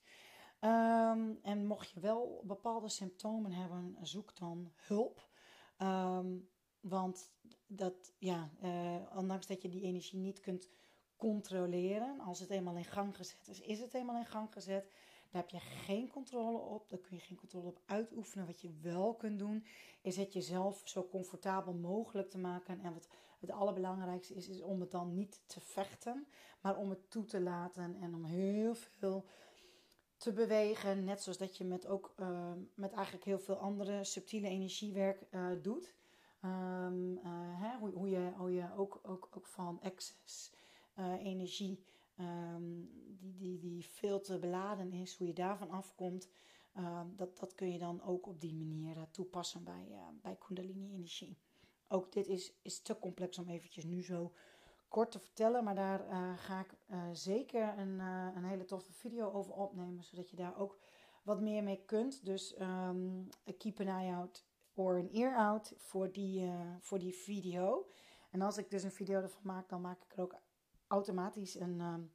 Um, 0.62 1.40
en 1.42 1.66
mocht 1.66 1.90
je 1.90 2.00
wel 2.00 2.44
bepaalde 2.46 2.90
symptomen 2.90 3.52
hebben, 3.52 3.98
zoek 4.02 4.36
dan 4.36 4.72
hulp. 4.76 5.29
Um, 5.82 6.50
want 6.80 7.32
dat, 7.68 8.14
ja, 8.18 8.50
uh, 8.64 8.96
ondanks 9.16 9.48
dat 9.48 9.62
je 9.62 9.70
die 9.70 9.82
energie 9.82 10.20
niet 10.20 10.40
kunt 10.40 10.70
controleren, 11.16 12.20
als 12.20 12.40
het 12.40 12.50
eenmaal 12.50 12.76
in 12.76 12.86
gang 12.86 13.16
gezet 13.16 13.48
is, 13.48 13.62
is 13.62 13.80
het 13.80 13.94
eenmaal 13.94 14.18
in 14.18 14.26
gang 14.26 14.54
gezet. 14.54 14.92
Daar 15.32 15.42
heb 15.42 15.50
je 15.50 15.60
geen 15.60 16.10
controle 16.10 16.58
op, 16.58 16.90
daar 16.90 17.00
kun 17.00 17.16
je 17.16 17.22
geen 17.22 17.38
controle 17.38 17.68
op 17.68 17.82
uitoefenen. 17.86 18.46
Wat 18.46 18.62
je 18.62 18.78
wel 18.82 19.16
kunt 19.16 19.40
doen, 19.40 19.66
is 20.02 20.18
het 20.18 20.34
jezelf 20.34 20.82
zo 20.84 21.08
comfortabel 21.08 21.74
mogelijk 21.74 22.30
te 22.30 22.38
maken. 22.38 22.80
En 22.80 22.94
wat 22.94 23.08
het 23.40 23.52
allerbelangrijkste 23.52 24.34
is, 24.34 24.48
is 24.48 24.62
om 24.62 24.80
het 24.80 24.92
dan 24.92 25.14
niet 25.14 25.42
te 25.46 25.60
vechten, 25.60 26.28
maar 26.62 26.78
om 26.78 26.90
het 26.90 27.12
toe 27.12 27.26
te 27.26 27.42
laten 27.42 27.96
en 27.96 28.16
om 28.16 28.24
heel 28.24 28.76
veel 28.76 29.26
te 30.20 30.34
bewegen. 30.34 31.04
Net 31.04 31.22
zoals 31.22 31.38
dat 31.38 31.58
je 31.58 31.64
met 31.64 31.88
ook 31.88 32.14
uh, 32.20 32.52
met 32.74 32.92
eigenlijk 32.92 33.26
heel 33.26 33.40
veel 33.40 33.56
andere 33.56 34.04
subtiele 34.04 34.48
energiewerk 34.48 35.26
uh, 35.32 35.52
doet. 35.62 35.96
Um, 36.46 37.12
uh, 37.12 37.22
hè, 37.62 37.78
hoe, 37.78 37.92
hoe, 37.92 38.10
je, 38.10 38.32
hoe 38.38 38.54
je 38.54 38.76
ook, 38.76 39.00
ook, 39.04 39.30
ook 39.36 39.48
van 39.48 39.82
excess 39.82 40.52
energie, 41.20 41.84
um, 42.20 42.90
die, 43.20 43.36
die, 43.38 43.60
die 43.60 43.86
veel 43.86 44.22
te 44.22 44.40
beladen 44.40 44.94
is, 44.94 45.16
hoe 45.16 45.28
je 45.28 45.34
daarvan 45.34 45.70
afkomt. 45.70 46.30
Um, 46.78 47.14
dat, 47.16 47.40
dat 47.40 47.56
kun 47.56 47.72
je 47.72 47.78
dan 47.78 48.02
ook 48.02 48.28
op 48.28 48.42
die 48.42 48.56
manier 48.56 49.08
toepassen 49.12 49.64
bij, 49.64 49.88
bij 50.22 50.36
Kundalini-energie. 50.36 51.38
Ook 51.88 52.12
dit 52.12 52.28
is, 52.28 52.54
is 52.62 52.82
te 52.82 53.00
complex 53.00 53.38
om 53.38 53.50
eventjes 53.50 53.84
nu 53.84 54.04
zo 54.04 54.34
kort 54.90 55.12
te 55.12 55.20
vertellen, 55.20 55.64
maar 55.64 55.76
daar 55.76 56.08
uh, 56.08 56.38
ga 56.38 56.60
ik 56.60 56.76
uh, 56.88 57.04
zeker 57.12 57.78
een, 57.78 58.00
uh, 58.00 58.28
een 58.36 58.44
hele 58.44 58.66
toffe 58.66 58.94
video 58.94 59.32
over 59.32 59.54
opnemen, 59.54 60.04
zodat 60.04 60.30
je 60.30 60.36
daar 60.36 60.58
ook 60.58 60.78
wat 61.24 61.42
meer 61.42 61.64
mee 61.64 61.84
kunt. 61.86 62.26
Dus 62.26 62.60
um, 62.60 63.28
keep 63.58 63.80
an 63.80 63.88
eye 63.88 64.14
out 64.14 64.46
or 64.74 64.98
an 65.00 65.10
ear 65.10 65.38
out 65.38 65.74
voor 65.78 66.12
die, 66.12 66.52
voor 66.80 67.00
die 67.00 67.14
video. 67.14 67.88
En 68.32 68.42
als 68.42 68.58
ik 68.58 68.70
dus 68.70 68.84
een 68.84 68.92
video 68.92 69.22
ervan 69.22 69.42
maak, 69.44 69.70
dan 69.70 69.82
maak 69.82 70.04
ik 70.04 70.14
er 70.14 70.22
ook 70.22 70.36
automatisch 70.88 71.56
een, 71.56 71.80
um, 71.80 72.12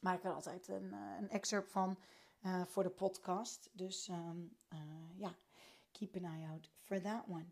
maak 0.00 0.24
er 0.24 0.32
altijd 0.32 0.68
een, 0.68 0.92
een 0.92 1.28
excerpt 1.28 1.70
van 1.70 1.98
voor 2.66 2.82
de 2.82 2.90
podcast. 2.90 3.70
Dus 3.72 4.08
um, 4.08 4.56
ja, 5.16 5.34
keep 5.92 6.16
an 6.16 6.24
eye 6.24 6.48
out 6.48 6.70
for 6.80 7.00
that 7.00 7.24
one. 7.28 7.46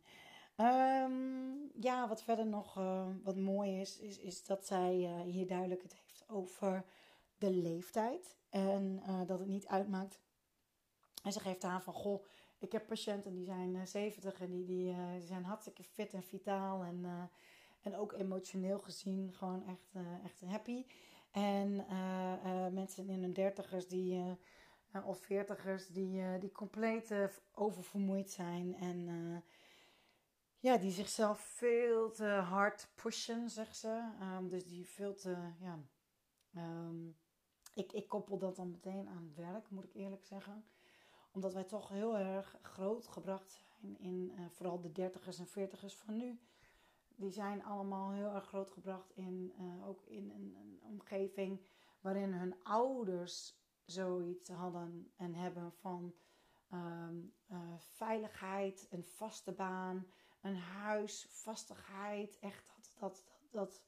Um, 0.56 1.70
ja, 1.80 2.08
wat 2.08 2.22
verder 2.22 2.46
nog 2.46 2.78
uh, 2.78 3.06
wat 3.22 3.36
mooi 3.36 3.80
is, 3.80 3.98
is, 3.98 4.18
is 4.18 4.44
dat 4.44 4.66
zij 4.66 4.96
uh, 4.96 5.20
hier 5.20 5.46
duidelijk 5.46 5.82
het 5.82 5.94
heeft 5.94 6.24
over 6.28 6.84
de 7.38 7.50
leeftijd. 7.50 8.36
En 8.50 9.02
uh, 9.08 9.20
dat 9.26 9.38
het 9.38 9.48
niet 9.48 9.66
uitmaakt. 9.66 10.20
En 11.24 11.32
ze 11.32 11.40
geeft 11.40 11.64
aan 11.64 11.82
van, 11.82 11.94
goh, 11.94 12.24
ik 12.58 12.72
heb 12.72 12.86
patiënten 12.86 13.32
die 13.32 13.44
zijn 13.44 13.86
70 13.86 14.40
en 14.40 14.50
die, 14.50 14.64
die, 14.64 14.94
die, 14.94 15.26
zijn 15.26 15.44
hartstikke 15.44 15.82
fit 15.82 16.12
en 16.12 16.22
vitaal. 16.22 16.82
En, 16.82 17.30
en 17.82 17.96
ook 17.96 18.12
emotioneel 18.12 18.78
gezien 18.78 19.32
gewoon 19.32 19.66
echt, 19.66 20.04
echt 20.24 20.40
happy. 20.40 20.84
En 21.30 21.86
mensen 22.74 23.08
in 23.08 23.20
hun 23.20 23.32
dertigers 23.32 23.88
die, 23.88 24.22
of 25.04 25.18
veertigers 25.18 25.86
die, 25.86 26.38
die 26.38 26.52
compleet 26.52 27.14
oververmoeid 27.54 28.30
zijn. 28.30 28.76
En 28.76 29.08
ja, 30.62 30.76
die 30.76 30.90
zichzelf 30.90 31.40
veel 31.40 32.10
te 32.10 32.24
hard 32.24 32.88
pushen, 32.94 33.50
zegt 33.50 33.76
ze. 33.76 34.12
Ehm, 34.20 34.48
dus 34.48 34.66
die 34.66 34.86
veel 34.86 35.14
te, 35.14 35.36
ja... 35.60 35.78
Ehm, 36.54 37.08
ik, 37.74 37.92
ik 37.92 38.08
koppel 38.08 38.38
dat 38.38 38.56
dan 38.56 38.70
meteen 38.70 39.08
aan 39.08 39.32
werk, 39.34 39.70
moet 39.70 39.84
ik 39.84 39.94
eerlijk 39.94 40.24
zeggen. 40.24 40.64
Omdat 41.32 41.52
wij 41.52 41.64
toch 41.64 41.88
heel 41.88 42.18
erg 42.18 42.58
groot 42.62 43.06
gebracht 43.06 43.50
zijn 43.50 43.98
in 43.98 44.32
uh, 44.34 44.46
vooral 44.50 44.80
de 44.80 44.92
dertigers 44.92 45.38
en 45.38 45.46
veertigers 45.46 45.96
van 45.96 46.16
nu. 46.16 46.40
Die 47.16 47.30
zijn 47.30 47.64
allemaal 47.64 48.12
heel 48.12 48.34
erg 48.34 48.46
groot 48.46 48.70
gebracht 48.70 49.10
in, 49.10 49.52
uh, 49.60 49.88
ook 49.88 50.02
in 50.02 50.30
een, 50.30 50.56
een, 50.60 50.80
omgeving 50.82 51.60
waarin 52.00 52.32
hun 52.32 52.62
ouders 52.62 53.60
zoiets 53.84 54.48
hadden 54.48 55.12
en 55.16 55.34
hebben 55.34 55.72
van 55.72 56.14
um, 56.72 57.34
uh, 57.50 57.58
veiligheid, 57.78 58.86
een 58.90 59.04
vaste 59.04 59.52
baan, 59.52 60.06
een 60.42 60.56
huis, 60.56 61.26
vastigheid. 61.28 62.38
Echt 62.38 62.64
dat, 62.66 62.96
dat, 62.98 63.24
dat, 63.50 63.50
dat 63.50 63.82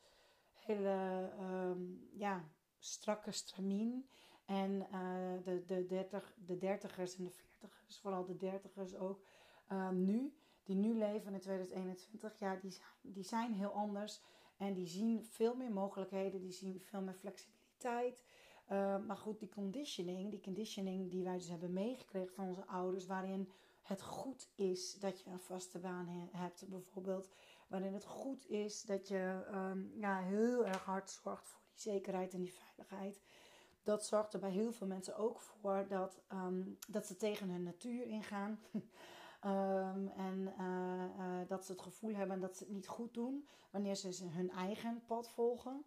hele 0.64 1.30
um, 1.40 2.08
ja, 2.12 2.44
strakke 2.78 3.30
stramien. 3.30 4.08
En 4.44 4.70
uh, 4.92 5.44
de, 5.44 5.64
de, 5.66 5.86
dertig, 5.86 6.34
de 6.46 6.58
dertigers 6.58 7.16
en 7.16 7.24
de 7.24 7.30
veertigers, 7.30 7.98
vooral 7.98 8.24
de 8.24 8.36
dertigers 8.36 8.94
ook, 8.94 9.24
uh, 9.72 9.90
nu, 9.90 10.34
die 10.62 10.76
nu 10.76 10.98
leven 10.98 11.34
in 11.34 11.40
2021, 11.40 12.38
ja, 12.38 12.56
die 12.56 12.70
zijn, 12.70 12.86
die 13.00 13.24
zijn 13.24 13.52
heel 13.52 13.72
anders. 13.72 14.22
En 14.56 14.74
die 14.74 14.86
zien 14.86 15.24
veel 15.24 15.54
meer 15.54 15.72
mogelijkheden, 15.72 16.40
die 16.40 16.52
zien 16.52 16.80
veel 16.80 17.00
meer 17.00 17.14
flexibiliteit. 17.14 18.24
Uh, 18.72 18.98
maar 19.06 19.16
goed, 19.16 19.38
die 19.38 19.48
conditioning, 19.48 20.30
die 20.30 20.40
conditioning 20.40 21.10
die 21.10 21.24
wij 21.24 21.36
dus 21.36 21.48
hebben 21.48 21.72
meegekregen 21.72 22.34
van 22.34 22.46
onze 22.46 22.66
ouders, 22.66 23.06
waarin 23.06 23.50
het 23.84 24.02
goed 24.02 24.48
is 24.54 24.94
dat 24.94 25.20
je 25.20 25.30
een 25.30 25.38
vaste 25.38 25.78
baan 25.78 26.28
hebt, 26.32 26.68
bijvoorbeeld. 26.68 27.28
Waarin 27.68 27.94
het 27.94 28.04
goed 28.04 28.48
is 28.48 28.82
dat 28.82 29.08
je 29.08 29.46
um, 29.52 29.92
ja, 29.96 30.20
heel 30.20 30.66
erg 30.66 30.84
hard 30.84 31.10
zorgt 31.10 31.48
voor 31.48 31.60
die 31.68 31.80
zekerheid 31.80 32.34
en 32.34 32.40
die 32.40 32.54
veiligheid. 32.54 33.20
Dat 33.82 34.06
zorgt 34.06 34.34
er 34.34 34.40
bij 34.40 34.50
heel 34.50 34.72
veel 34.72 34.86
mensen 34.86 35.16
ook 35.16 35.40
voor 35.40 35.86
dat, 35.88 36.20
um, 36.32 36.78
dat 36.88 37.06
ze 37.06 37.16
tegen 37.16 37.48
hun 37.48 37.62
natuur 37.62 38.06
ingaan. 38.06 38.60
um, 38.72 40.08
en 40.28 40.54
uh, 40.58 41.04
uh, 41.18 41.48
dat 41.48 41.64
ze 41.64 41.72
het 41.72 41.82
gevoel 41.82 42.14
hebben 42.14 42.40
dat 42.40 42.56
ze 42.56 42.64
het 42.64 42.72
niet 42.72 42.88
goed 42.88 43.14
doen 43.14 43.48
wanneer 43.70 43.94
ze 43.94 44.28
hun 44.28 44.50
eigen 44.50 45.02
pad 45.06 45.30
volgen. 45.30 45.84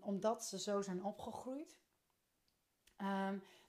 omdat 0.00 0.44
ze 0.44 0.58
zo 0.58 0.82
zijn 0.82 1.04
opgegroeid. 1.04 1.78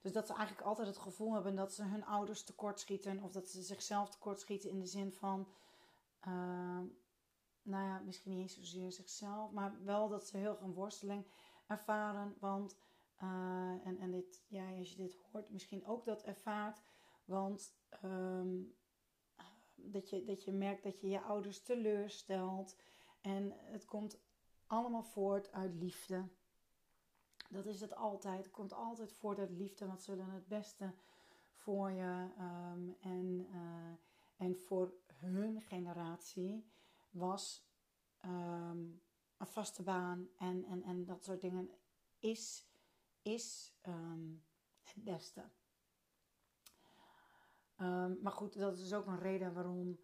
Dus 0.02 0.12
dat 0.12 0.28
ze 0.28 0.34
eigenlijk 0.34 0.68
altijd 0.68 0.88
het 0.88 0.98
gevoel 0.98 1.34
hebben 1.34 1.56
dat 1.56 1.74
ze 1.74 1.84
hun 1.84 2.06
ouders 2.06 2.44
tekortschieten. 2.44 3.24
Of 3.24 3.32
dat 3.32 3.50
ze 3.50 3.62
zichzelf 3.62 4.10
tekortschieten 4.10 4.70
in 4.70 4.80
de 4.80 4.86
zin 4.86 5.12
van. 5.12 5.48
Uh, 6.28 6.80
nou 7.62 7.86
ja, 7.86 8.00
misschien 8.00 8.32
niet 8.32 8.42
eens 8.42 8.56
zozeer 8.56 8.92
zichzelf. 8.92 9.52
Maar 9.52 9.84
wel 9.84 10.10
dat 10.10 10.28
ze 10.28 10.38
heel 10.38 10.60
een 10.62 10.74
worsteling 10.74 11.26
ervaren. 11.68 12.36
Want. 12.40 12.78
Uh, 13.24 13.86
en, 13.86 14.00
en 14.00 14.12
dit, 14.12 14.44
ja, 14.48 14.70
als 14.78 14.90
je 14.92 14.96
dit 14.96 15.18
hoort, 15.32 15.50
misschien 15.50 15.86
ook 15.86 16.06
dat 16.06 16.24
ervaart. 16.24 16.82
Want 17.26 17.74
um, 18.04 18.76
dat, 19.76 20.10
je, 20.10 20.24
dat 20.24 20.44
je 20.44 20.52
merkt 20.52 20.84
dat 20.84 21.00
je 21.00 21.10
je 21.10 21.22
ouders 21.22 21.62
teleurstelt. 21.62 22.76
En 23.22 23.54
het 23.56 23.86
komt 23.86 24.20
allemaal 24.68 25.04
voort 25.04 25.52
uit 25.52 25.76
liefde. 25.76 26.28
Dat 27.50 27.66
is 27.66 27.82
het 27.82 27.96
altijd. 27.96 28.38
Het 28.38 28.52
komt 28.52 28.74
altijd 28.74 29.14
voort 29.14 29.40
uit 29.40 29.52
liefde, 29.52 29.88
want 29.88 30.02
ze 30.02 30.16
willen 30.16 30.34
het 30.34 30.48
beste 30.48 30.94
voor 31.52 31.92
je. 31.92 32.28
Um, 32.40 32.96
en, 33.02 33.48
uh, 33.54 33.94
en 34.38 34.58
voor 34.58 34.94
hun 35.14 35.62
generatie 35.62 36.66
was 37.10 37.68
um, 38.26 39.02
een 39.38 39.48
vaste 39.48 39.84
baan 39.84 40.28
en, 40.38 40.66
en, 40.66 40.84
en 40.84 41.06
dat 41.06 41.24
soort 41.24 41.42
dingen 41.42 41.70
is, 42.20 42.68
is 43.22 43.74
um, 43.88 44.44
het 44.84 45.04
beste. 45.04 45.50
maar 48.22 48.32
goed, 48.32 48.60
dat 48.60 48.78
is 48.78 48.94
ook 48.94 49.06
een 49.06 49.20
reden 49.20 49.54
waarom 49.54 50.00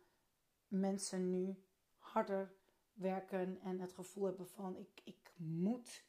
mensen 0.67 1.29
nu 1.29 1.63
harder 1.97 2.53
werken 2.93 3.59
en 3.61 3.79
het 3.79 3.93
gevoel 3.93 4.25
hebben 4.25 4.47
van 4.47 4.75
ik, 4.75 5.01
ik 5.03 5.33
moet 5.37 6.05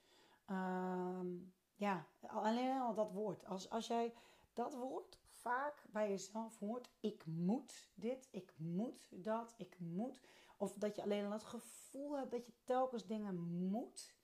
Um, 0.50 1.54
ja, 1.74 2.06
alleen 2.20 2.80
al 2.80 2.94
dat 2.94 3.12
woord. 3.12 3.46
Als, 3.46 3.70
als 3.70 3.86
jij 3.86 4.14
dat 4.52 4.74
woord 4.74 5.18
vaak 5.24 5.84
bij 5.90 6.08
jezelf 6.08 6.58
hoort, 6.58 6.90
ik 7.00 7.26
moet 7.26 7.90
dit, 7.94 8.28
ik 8.30 8.54
moet 8.56 9.08
dat, 9.10 9.54
ik 9.56 9.76
moet. 9.78 10.20
Of 10.56 10.74
dat 10.74 10.96
je 10.96 11.02
alleen 11.02 11.24
al 11.24 11.32
het 11.32 11.44
gevoel 11.44 12.16
hebt 12.16 12.30
dat 12.30 12.46
je 12.46 12.52
telkens 12.64 13.06
dingen 13.06 13.38
moet. 13.68 14.14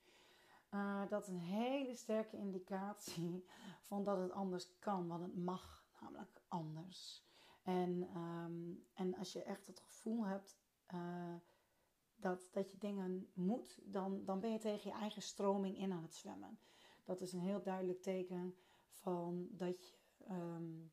Uh, 0.71 1.09
dat 1.09 1.23
is 1.23 1.29
een 1.29 1.39
hele 1.39 1.95
sterke 1.95 2.37
indicatie 2.37 3.45
van 3.89 4.05
dat 4.05 4.19
het 4.19 4.33
anders 4.33 4.79
kan, 4.79 5.09
want 5.09 5.23
het 5.23 5.37
mag 5.37 5.87
namelijk 6.01 6.43
anders. 6.49 7.25
En, 7.63 8.17
um, 8.17 8.87
en 8.95 9.17
als 9.17 9.33
je 9.33 9.43
echt 9.43 9.67
het 9.67 9.81
gevoel 9.81 10.27
hebt 10.27 10.59
uh, 10.95 11.35
dat, 12.23 12.49
dat 12.51 12.71
je 12.71 12.79
dingen 12.79 13.31
moet, 13.35 13.79
dan, 13.85 14.25
dan 14.25 14.41
ben 14.41 14.53
je 14.53 14.59
tegen 14.59 14.91
je 14.91 14.97
eigen 14.97 15.23
stroming 15.23 15.79
in 15.79 15.93
aan 15.93 16.03
het 16.03 16.15
zwemmen. 16.15 16.59
Dat 17.05 17.21
is 17.21 17.33
een 17.33 17.41
heel 17.41 17.63
duidelijk 17.63 18.03
teken 18.03 18.55
van 18.91 19.49
dat 19.51 19.87
je, 19.87 19.95
um, 20.31 20.93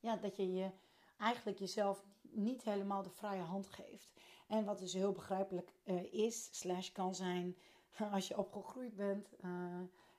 ja, 0.00 0.16
dat 0.16 0.36
je, 0.36 0.52
je 0.52 0.70
eigenlijk 1.18 1.58
jezelf 1.58 2.04
niet 2.20 2.62
helemaal 2.62 3.02
de 3.02 3.10
vrije 3.10 3.42
hand 3.42 3.68
geeft. 3.68 4.12
En 4.48 4.64
wat 4.64 4.78
dus 4.78 4.92
heel 4.92 5.12
begrijpelijk 5.12 5.72
uh, 5.84 6.12
is, 6.12 6.48
slash 6.58 6.92
kan 6.92 7.14
zijn, 7.14 7.56
als 8.12 8.28
je 8.28 8.38
opgegroeid 8.38 8.94
bent 8.94 9.32
uh, 9.44 9.50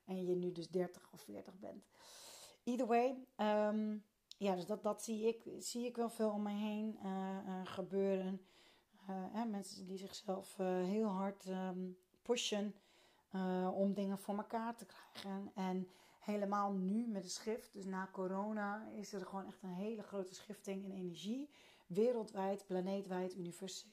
en 0.05 0.25
je 0.25 0.35
nu 0.35 0.51
dus 0.51 0.69
30 0.69 1.09
of 1.11 1.21
40 1.21 1.59
bent. 1.59 1.85
Either 2.63 2.87
way, 2.87 3.25
um, 3.37 4.03
ja, 4.37 4.55
dus 4.55 4.65
dat, 4.65 4.83
dat 4.83 5.03
zie, 5.03 5.27
ik, 5.27 5.43
zie 5.59 5.85
ik 5.85 5.95
wel 5.95 6.09
veel 6.09 6.29
om 6.29 6.41
me 6.41 6.51
heen 6.51 6.99
uh, 7.03 7.61
gebeuren. 7.63 8.45
Uh, 9.09 9.45
mensen 9.45 9.85
die 9.85 9.97
zichzelf 9.97 10.59
uh, 10.59 10.67
heel 10.67 11.07
hard 11.07 11.45
um, 11.45 11.97
pushen 12.21 12.75
uh, 13.35 13.69
om 13.73 13.93
dingen 13.93 14.17
voor 14.17 14.37
elkaar 14.37 14.75
te 14.75 14.85
krijgen. 14.85 15.51
En 15.55 15.87
helemaal 16.19 16.71
nu 16.71 17.07
met 17.07 17.23
de 17.23 17.29
schrift, 17.29 17.73
dus 17.73 17.85
na 17.85 18.09
corona, 18.11 18.87
is 18.95 19.13
er 19.13 19.25
gewoon 19.25 19.45
echt 19.45 19.63
een 19.63 19.73
hele 19.73 20.03
grote 20.03 20.35
schifting 20.35 20.83
in 20.83 20.91
energie. 20.91 21.49
Wereldwijd, 21.87 22.65
planeetwijd, 22.65 23.35
universeel. 23.35 23.89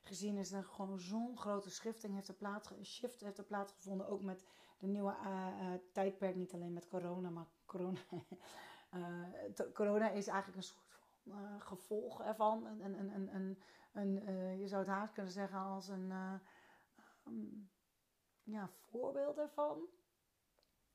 Gezien 0.00 0.36
is 0.36 0.52
er 0.52 0.64
gewoon 0.64 0.98
zo'n 0.98 1.36
grote 1.36 1.70
schifting 1.70 2.14
heeft 2.14 2.28
er 2.28 2.34
plaats, 2.34 2.70
shift 2.82 3.20
heeft 3.20 3.38
er 3.38 3.44
plaatsgevonden. 3.44 4.08
Ook 4.08 4.22
met 4.22 4.44
de 4.78 4.86
nieuwe 4.86 5.14
tijdperk, 5.92 6.34
niet 6.34 6.54
alleen 6.54 6.72
met 6.72 6.88
corona, 6.88 7.30
maar 7.30 7.46
corona. 7.66 7.98
corona 9.74 10.10
is 10.10 10.26
eigenlijk 10.26 10.56
een 10.56 10.62
soort 10.62 10.84
van 10.88 11.60
gevolg 11.60 12.22
ervan. 12.22 12.66
Een, 12.66 13.58
uh, 13.94 14.60
je 14.60 14.68
zou 14.68 14.82
het 14.82 14.90
haast 14.90 15.12
kunnen 15.12 15.32
zeggen 15.32 15.58
als 15.58 15.88
een 15.88 16.08
uh, 16.10 16.34
um, 17.26 17.70
ja, 18.42 18.68
voorbeeld 18.68 19.38
ervan. 19.38 19.88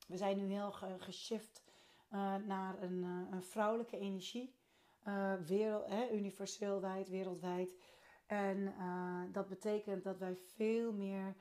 We 0.06 0.16
zijn 0.16 0.36
nu 0.36 0.52
heel 0.52 0.72
geshift 0.98 1.64
uh, 2.12 2.36
naar 2.36 2.82
een, 2.82 3.02
een, 3.02 3.42
vrouwelijke 3.42 3.98
energie. 3.98 4.58
wereld, 5.46 5.90
universeel 6.12 6.80
wijd, 6.80 7.08
wereldwijd. 7.08 7.74
En 8.26 8.74
dat 9.32 9.48
betekent 9.48 10.04
dat 10.04 10.18
wij 10.18 10.36
veel 10.36 10.92
meer 10.92 11.36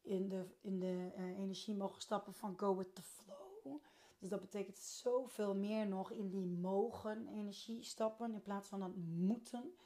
in 0.00 0.28
de, 0.28 0.46
in 0.60 0.80
de 0.80 1.12
energie 1.16 1.74
mogen 1.74 2.00
stappen 2.00 2.34
van 2.34 2.58
go 2.58 2.76
with 2.76 2.94
the 2.94 3.02
flow. 3.02 3.82
Dus 4.18 4.28
dat 4.28 4.40
betekent 4.40 4.78
zoveel 4.78 5.54
meer 5.54 5.86
nog 5.86 6.10
in 6.10 6.28
die 6.28 6.46
mogen 6.46 7.28
energie 7.28 7.82
stappen 7.82 8.32
in 8.32 8.42
plaats 8.42 8.68
van 8.68 8.80
dat 8.80 8.96
moeten. 8.96 9.76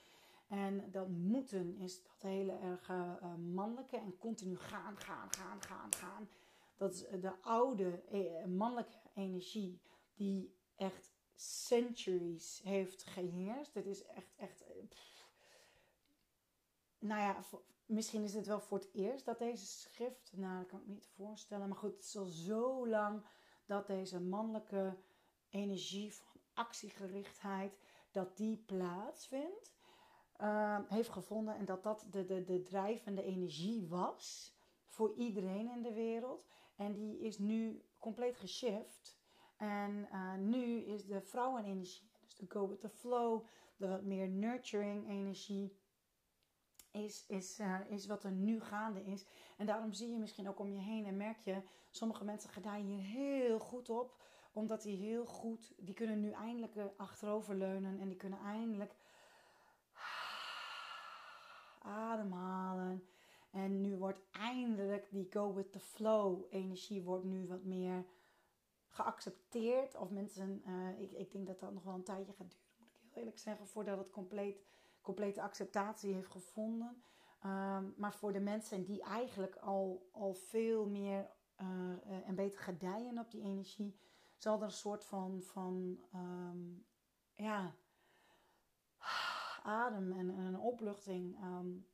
En 0.50 0.90
dat 0.90 1.08
moeten 1.08 1.76
is 1.76 2.02
dat 2.02 2.20
hele 2.20 2.52
erg 2.52 2.88
uh, 2.88 3.34
mannelijke 3.52 3.96
en 3.96 4.18
continu 4.18 4.56
gaan, 4.56 4.96
gaan, 4.96 5.32
gaan, 5.32 5.62
gaan, 5.62 5.94
gaan. 5.94 6.28
Dat 6.76 6.92
is 6.94 7.06
de 7.20 7.40
oude 7.40 8.02
eh, 8.02 8.44
mannelijke 8.44 8.96
energie 9.14 9.80
die 10.14 10.54
echt 10.76 11.12
centuries 11.34 12.60
heeft 12.64 13.02
geheerst. 13.02 13.74
Het 13.74 13.86
is 13.86 14.04
echt, 14.04 14.36
echt. 14.36 14.64
Nou 16.98 17.20
ja, 17.20 17.44
misschien 17.86 18.22
is 18.22 18.34
het 18.34 18.46
wel 18.46 18.60
voor 18.60 18.78
het 18.78 18.88
eerst 18.92 19.24
dat 19.24 19.38
deze 19.38 19.66
schrift. 19.66 20.32
Nou, 20.36 20.58
dat 20.58 20.66
kan 20.66 20.80
ik 20.80 20.86
me 20.86 20.92
niet 20.92 21.08
voorstellen. 21.16 21.68
Maar 21.68 21.78
goed, 21.78 21.96
het 21.96 22.04
is 22.04 22.16
al 22.16 22.24
zo 22.24 22.88
lang 22.88 23.22
dat 23.66 23.86
deze 23.86 24.20
mannelijke 24.20 24.96
energie 25.48 26.14
van 26.14 26.40
actiegerichtheid. 26.54 27.78
dat 28.10 28.36
die 28.36 28.56
plaatsvindt. 28.56 29.78
Uh, 30.42 30.78
heeft 30.88 31.08
gevonden. 31.08 31.56
En 31.56 31.64
dat 31.64 31.82
dat 31.82 32.06
de, 32.10 32.24
de, 32.24 32.44
de 32.44 32.62
drijvende 32.62 33.22
energie 33.22 33.88
was 33.88 34.54
voor 34.86 35.14
iedereen 35.14 35.70
in 35.70 35.82
de 35.82 35.92
wereld. 35.92 36.46
En 36.76 36.92
die 36.92 37.18
is 37.18 37.38
nu 37.38 37.82
compleet 37.98 38.36
geshift. 38.36 39.18
En 39.56 40.08
uh, 40.12 40.34
nu 40.34 40.80
is 40.80 41.06
de 41.06 41.20
vrouwenenergie, 41.20 42.10
dus 42.20 42.36
de 42.36 42.46
go 42.48 42.68
with 42.68 42.80
the 42.80 42.88
flow, 42.88 43.46
de 43.76 43.88
wat 43.88 44.02
meer 44.02 44.28
nurturing 44.28 45.08
energie, 45.08 45.78
is, 46.90 47.26
is, 47.26 47.58
uh, 47.58 47.80
is 47.88 48.06
wat 48.06 48.24
er 48.24 48.32
nu 48.32 48.60
gaande 48.60 49.04
is. 49.04 49.26
En 49.56 49.66
daarom 49.66 49.92
zie 49.92 50.12
je 50.12 50.18
misschien 50.18 50.48
ook 50.48 50.58
om 50.58 50.72
je 50.72 50.80
heen 50.80 51.06
en 51.06 51.16
merk 51.16 51.38
je, 51.38 51.62
sommige 51.90 52.24
mensen 52.24 52.50
gedaan 52.50 52.80
hier 52.80 53.02
heel 53.02 53.58
goed 53.58 53.90
op. 53.90 54.22
Omdat 54.52 54.82
die 54.82 54.96
heel 54.96 55.26
goed, 55.26 55.72
die 55.76 55.94
kunnen 55.94 56.20
nu 56.20 56.30
eindelijk 56.30 56.74
achteroverleunen 56.96 58.00
en 58.00 58.08
die 58.08 58.16
kunnen 58.16 58.38
eindelijk 58.38 58.94
ademhalen. 61.78 63.08
En 63.50 63.80
nu 63.80 63.96
wordt 63.96 64.20
eindelijk 64.30 64.99
die 65.10 65.30
go 65.30 65.54
with 65.54 65.72
the 65.72 65.80
flow 65.80 66.46
energie 66.50 67.02
wordt 67.02 67.24
nu 67.24 67.46
wat 67.46 67.64
meer 67.64 68.06
geaccepteerd. 68.88 69.96
Of 69.96 70.10
mensen, 70.10 70.62
uh, 70.66 71.00
ik, 71.00 71.12
ik 71.12 71.32
denk 71.32 71.46
dat 71.46 71.60
dat 71.60 71.72
nog 71.72 71.82
wel 71.82 71.94
een 71.94 72.04
tijdje 72.04 72.32
gaat 72.32 72.50
duren, 72.50 72.76
moet 72.78 72.88
ik 72.88 73.08
heel 73.08 73.18
eerlijk 73.18 73.38
zeggen, 73.38 73.66
voordat 73.66 73.98
het 73.98 74.10
compleet, 74.10 74.64
complete 75.00 75.42
acceptatie 75.42 76.14
heeft 76.14 76.30
gevonden. 76.30 77.02
Um, 77.44 77.94
maar 77.96 78.14
voor 78.14 78.32
de 78.32 78.40
mensen 78.40 78.84
die 78.84 79.02
eigenlijk 79.02 79.56
al, 79.56 80.08
al 80.12 80.34
veel 80.34 80.86
meer 80.86 81.30
uh, 81.60 81.68
uh, 82.06 82.28
en 82.28 82.34
beter 82.34 82.58
gedijen 82.58 83.18
op 83.18 83.30
die 83.30 83.42
energie, 83.42 83.98
zal 84.36 84.56
er 84.56 84.62
een 84.62 84.70
soort 84.70 85.04
van, 85.04 85.42
van 85.42 86.00
um, 86.14 86.86
ja, 87.34 87.74
adem 89.62 90.12
en, 90.12 90.30
en 90.30 90.44
een 90.44 90.58
opluchting 90.58 91.44
um, 91.44 91.86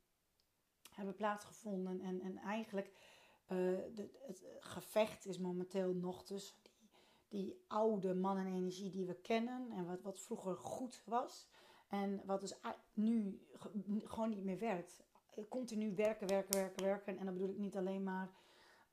hebben 0.91 1.15
plaatsgevonden. 1.15 2.01
En, 2.01 2.21
en 2.21 2.37
eigenlijk, 2.37 3.06
de, 3.47 4.09
het 4.21 4.43
gevecht 4.59 5.25
is 5.25 5.37
momenteel 5.37 5.93
nog 5.93 6.23
tussen 6.23 6.55
die, 6.61 6.71
die 7.27 7.63
oude 7.67 8.15
mannenenergie 8.15 8.89
die 8.89 9.05
we 9.05 9.15
kennen 9.15 9.71
en 9.71 9.85
wat, 9.85 10.01
wat 10.01 10.19
vroeger 10.19 10.57
goed 10.57 11.01
was. 11.05 11.47
En 11.87 12.21
wat 12.25 12.39
dus 12.41 12.53
nu 12.93 13.41
gewoon 14.03 14.29
niet 14.29 14.43
meer 14.43 14.59
werkt. 14.59 15.03
Continu 15.49 15.95
werken, 15.95 16.27
werken, 16.27 16.59
werken, 16.59 16.83
werken. 16.83 17.17
En 17.17 17.25
dan 17.25 17.33
bedoel 17.33 17.49
ik 17.49 17.57
niet 17.57 17.77
alleen 17.77 18.03
maar 18.03 18.29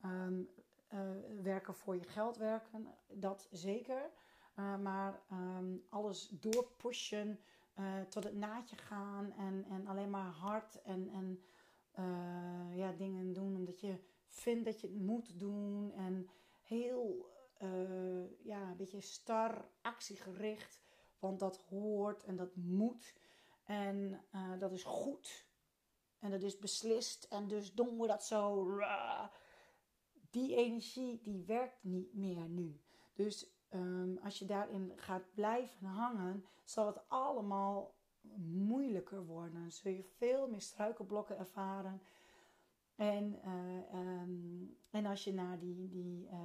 um, 0.05 0.49
uh, 0.93 0.99
werken 1.41 1.73
voor 1.73 1.95
je 1.95 2.03
geld 2.03 2.37
werken. 2.37 2.87
Dat 3.07 3.47
zeker. 3.51 4.09
Maar 4.81 5.21
um, 5.31 5.83
alles 5.89 6.29
doorpushen. 6.29 7.39
Uh, 7.79 8.01
tot 8.01 8.23
het 8.23 8.35
naadje 8.35 8.75
gaan. 8.75 9.31
En, 9.31 9.65
en 9.69 9.87
alleen 9.87 10.09
maar 10.09 10.31
hard 10.31 10.81
en, 10.81 11.09
en 11.09 11.43
ja, 12.75 12.91
dingen 12.91 13.33
doen 13.33 13.55
omdat 13.55 13.79
je 13.79 13.99
vindt 14.35 14.65
dat 14.65 14.81
je 14.81 14.87
het 14.87 14.95
moet 14.95 15.39
doen. 15.39 15.91
En 15.91 16.29
heel 16.61 17.33
uh, 17.61 18.43
ja, 18.43 18.69
een 18.69 18.77
beetje 18.77 19.01
star, 19.01 19.69
actiegericht. 19.81 20.81
Want 21.19 21.39
dat 21.39 21.57
hoort 21.57 22.23
en 22.23 22.35
dat 22.35 22.55
moet. 22.55 23.15
En 23.63 24.21
uh, 24.35 24.59
dat 24.59 24.71
is 24.71 24.83
goed. 24.83 25.47
En 26.19 26.31
dat 26.31 26.41
is 26.41 26.57
beslist. 26.57 27.23
En 27.23 27.47
dus 27.47 27.73
doen 27.73 27.99
we 27.99 28.07
dat 28.07 28.25
zo. 28.25 28.69
Die 30.29 30.55
energie 30.55 31.21
die 31.21 31.43
werkt 31.43 31.83
niet 31.83 32.13
meer 32.13 32.49
nu. 32.49 32.79
Dus 33.13 33.49
um, 33.69 34.19
als 34.23 34.39
je 34.39 34.45
daarin 34.45 34.93
gaat 34.95 35.33
blijven 35.33 35.87
hangen, 35.87 36.45
zal 36.63 36.87
het 36.87 37.09
allemaal 37.09 37.95
moeilijker 38.43 39.25
worden. 39.25 39.71
Zul 39.71 39.91
je 39.91 40.03
veel 40.03 40.47
meer 40.47 40.61
struikelblokken 40.61 41.37
ervaren. 41.37 42.01
En, 42.95 43.39
uh, 43.45 44.21
um, 44.21 44.77
en 44.89 45.05
als 45.05 45.23
je 45.23 45.33
naar 45.33 45.59
die, 45.59 45.89
die, 45.89 46.27
uh, 46.31 46.39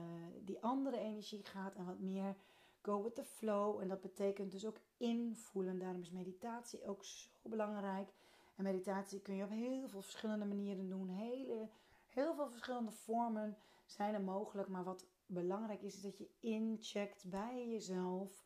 die 0.44 0.62
andere 0.62 0.98
energie 0.98 1.44
gaat 1.44 1.74
en 1.74 1.84
wat 1.84 1.98
meer 1.98 2.36
go 2.82 3.02
with 3.02 3.14
the 3.14 3.24
flow. 3.24 3.80
En 3.80 3.88
dat 3.88 4.00
betekent 4.00 4.52
dus 4.52 4.66
ook 4.66 4.80
invoelen. 4.96 5.78
Daarom 5.78 6.00
is 6.00 6.10
meditatie 6.10 6.84
ook 6.84 7.04
zo 7.04 7.28
belangrijk. 7.42 8.12
En 8.56 8.64
meditatie 8.64 9.20
kun 9.20 9.34
je 9.34 9.44
op 9.44 9.50
heel 9.50 9.88
veel 9.88 10.02
verschillende 10.02 10.44
manieren 10.44 10.88
doen. 10.88 11.08
Hele, 11.08 11.68
heel 12.08 12.34
veel 12.34 12.50
verschillende 12.50 12.92
vormen 12.92 13.56
zijn 13.86 14.14
er 14.14 14.22
mogelijk. 14.22 14.68
Maar 14.68 14.84
wat 14.84 15.06
belangrijk 15.26 15.82
is, 15.82 15.94
is 15.94 16.02
dat 16.02 16.18
je 16.18 16.30
incheckt 16.40 17.30
bij 17.30 17.68
jezelf. 17.68 18.44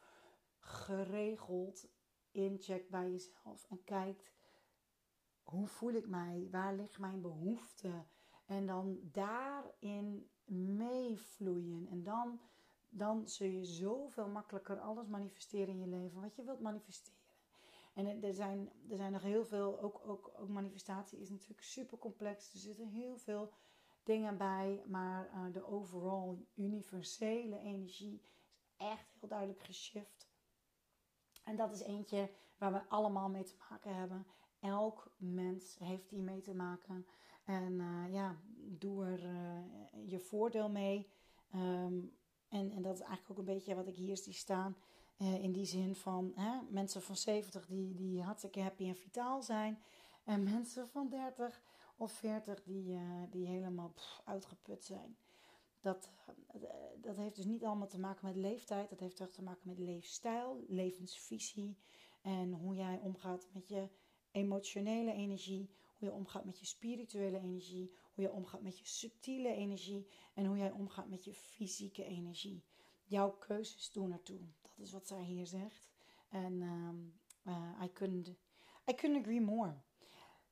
Geregeld 0.59 1.89
incheckt 2.31 2.91
bij 2.91 3.11
jezelf 3.11 3.67
en 3.71 3.85
kijkt 3.85 4.33
hoe 5.55 5.67
voel 5.67 5.93
ik 5.93 6.09
mij, 6.09 6.49
waar 6.51 6.75
ligt 6.75 6.99
mijn 6.99 7.21
behoefte 7.21 8.05
en 8.47 8.67
dan 8.67 8.99
daarin 9.03 10.31
meevloeien 10.77 11.87
en 11.87 12.03
dan, 12.03 12.41
dan 12.89 13.29
zul 13.29 13.49
je 13.49 13.65
zoveel 13.65 14.29
makkelijker 14.29 14.81
alles 14.81 15.07
manifesteren 15.07 15.69
in 15.69 15.81
je 15.81 15.87
leven 15.87 16.21
wat 16.21 16.37
je 16.37 16.45
wilt 16.45 16.61
manifesteren. 16.61 17.23
En 17.95 18.23
er 18.23 18.35
zijn, 18.35 18.71
er 18.89 18.97
zijn 18.97 19.13
nog 19.13 19.23
heel 19.23 19.45
veel, 19.45 19.81
ook, 19.81 20.01
ook, 20.07 20.33
ook 20.39 20.49
manifestatie 20.49 21.21
is 21.21 21.31
natuurlijk 21.31 21.63
super 21.63 21.99
complex. 21.99 22.53
Er 22.53 22.59
zitten 22.59 22.89
heel 22.89 23.17
veel 23.17 23.53
dingen 24.03 24.37
bij, 24.37 24.83
maar 24.87 25.31
uh, 25.35 25.53
de 25.53 25.67
overall 25.67 26.37
universele 26.55 27.59
energie 27.59 28.21
is 28.21 28.33
echt 28.77 29.15
heel 29.21 29.29
duidelijk 29.29 29.63
geshift. 29.63 30.29
En 31.45 31.57
dat 31.57 31.73
is 31.73 31.81
eentje 31.81 32.31
waar 32.59 32.73
we 32.73 32.89
allemaal 32.89 33.29
mee 33.29 33.45
te 33.45 33.57
maken 33.71 33.95
hebben. 33.95 34.27
Elk 34.65 35.11
mens 35.17 35.79
heeft 35.79 36.11
hier 36.11 36.23
mee 36.23 36.41
te 36.41 36.55
maken. 36.55 37.07
En 37.45 37.73
uh, 37.73 38.13
ja, 38.13 38.37
doe 38.57 39.05
er 39.05 39.25
uh, 39.25 40.11
je 40.11 40.19
voordeel 40.19 40.71
mee. 40.71 41.09
Um, 41.55 42.13
en, 42.49 42.71
en 42.71 42.83
dat 42.83 42.95
is 42.95 43.01
eigenlijk 43.01 43.31
ook 43.31 43.39
een 43.39 43.55
beetje 43.55 43.75
wat 43.75 43.87
ik 43.87 43.97
hier 43.97 44.17
zie 44.17 44.33
staan. 44.33 44.77
Uh, 45.19 45.43
in 45.43 45.53
die 45.53 45.65
zin 45.65 45.95
van 45.95 46.33
hè, 46.35 46.61
mensen 46.71 47.03
van 47.03 47.17
70 47.17 47.67
die, 47.67 47.95
die 47.95 48.23
hartstikke 48.23 48.61
happy 48.61 48.89
en 48.89 48.97
vitaal 48.97 49.43
zijn. 49.43 49.83
En 50.25 50.43
mensen 50.43 50.89
van 50.89 51.09
30 51.09 51.63
of 51.97 52.13
40 52.13 52.63
die, 52.63 52.99
die 53.31 53.47
helemaal 53.47 53.95
uitgeput 54.25 54.85
zijn. 54.85 55.17
Dat, 55.81 56.11
dat 56.97 57.17
heeft 57.17 57.37
dus 57.37 57.45
niet 57.45 57.65
allemaal 57.65 57.89
te 57.89 58.01
maken 58.01 58.27
met 58.27 58.37
leeftijd. 58.37 58.89
Dat 58.91 59.01
heeft 59.01 59.23
ook 59.23 59.33
te 59.33 59.43
maken 59.43 59.69
met 59.69 59.79
leefstijl, 59.79 60.65
levensvisie. 60.69 61.77
En 62.23 62.53
hoe 62.53 62.75
jij 62.75 62.99
omgaat 63.03 63.49
met 63.53 63.69
je 63.69 63.89
emotionele 64.35 65.13
energie. 65.13 65.71
Hoe 65.99 66.09
je 66.09 66.15
omgaat 66.15 66.45
met 66.45 66.59
je 66.59 66.67
spirituele 66.67 67.39
energie. 67.39 67.93
Hoe 68.15 68.25
je 68.25 68.33
omgaat 68.33 68.63
met 68.63 68.79
je 68.79 68.87
subtiele 68.87 69.55
energie. 69.55 70.07
En 70.35 70.45
hoe 70.45 70.57
jij 70.57 70.71
omgaat 70.71 71.09
met 71.09 71.25
je 71.25 71.35
fysieke 71.35 72.05
energie. 72.05 72.65
Jouw 73.05 73.31
keuzes 73.31 73.93
doen 73.93 74.13
ertoe. 74.13 74.41
Dat 74.63 74.87
is 74.87 74.93
wat 74.93 75.07
zij 75.07 75.23
hier 75.23 75.47
zegt. 75.47 75.91
En 76.29 76.63
um, 76.63 77.15
uh, 77.47 77.83
I, 77.83 77.93
couldn't, 77.93 78.29
I 78.91 78.95
couldn't 78.95 79.21
agree 79.21 79.41
more. 79.41 79.75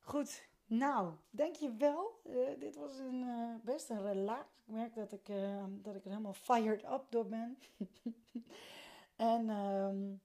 Goed, 0.01 0.49
nou, 0.67 1.15
dankjewel. 1.31 2.21
Uh, 2.27 2.59
dit 2.59 2.77
was 2.77 2.99
een, 2.99 3.23
uh, 3.23 3.55
best 3.63 3.91
een 3.91 4.03
relax. 4.03 4.49
Ik 4.67 4.75
merk 4.75 4.95
dat 4.95 5.13
ik, 5.13 5.29
uh, 5.29 5.65
dat 5.71 5.95
ik 5.95 6.05
er 6.05 6.11
helemaal 6.11 6.33
fired 6.33 6.85
up 6.85 7.07
door 7.09 7.27
ben. 7.27 7.59
en 9.17 9.49
um, 9.49 10.21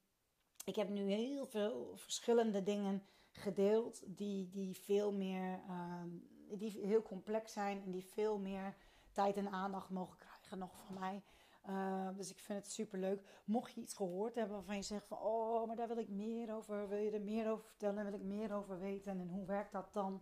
ik 0.65 0.76
heb 0.76 0.89
nu 0.89 1.12
heel 1.12 1.48
veel 1.48 1.93
verschillende 1.96 2.63
dingen 2.63 3.04
gedeeld 3.38 4.04
die, 4.06 4.50
die 4.50 4.78
veel 4.78 5.13
meer, 5.13 5.60
um, 5.69 6.28
die 6.58 6.80
heel 6.86 7.02
complex 7.02 7.54
zijn 7.54 7.82
en 7.84 7.91
die 7.91 8.06
veel 8.06 8.39
meer 8.39 8.76
tijd 9.12 9.38
en 9.38 9.50
aandacht 9.52 9.89
mogen 9.89 10.17
krijgen 10.17 10.58
nog 10.58 10.78
van 10.86 11.00
mij. 11.00 11.23
Uh, 11.69 12.10
dus 12.15 12.30
ik 12.30 12.39
vind 12.39 12.60
het 12.60 12.71
super 12.71 13.00
leuk. 13.00 13.21
Mocht 13.45 13.73
je 13.73 13.82
iets 13.82 13.93
gehoord 13.93 14.36
hebben 14.36 14.56
waarvan 14.56 14.76
je 14.76 14.82
zegt 14.82 15.08
van, 15.08 15.17
oh, 15.17 15.67
maar 15.67 15.76
daar 15.76 15.88
wil 15.88 15.97
ik 15.97 16.10
meer 16.10 16.56
over. 16.56 16.88
Wil 16.89 16.97
je 16.97 17.12
er 17.12 17.21
meer 17.21 17.52
over 17.52 17.65
vertellen? 17.65 18.04
Wil 18.04 18.13
ik 18.13 18.23
meer 18.23 18.54
over 18.54 18.80
weten? 18.80 19.19
En 19.19 19.30
hoe 19.30 19.45
werkt 19.45 19.71
dat 19.71 19.93
dan? 19.93 20.21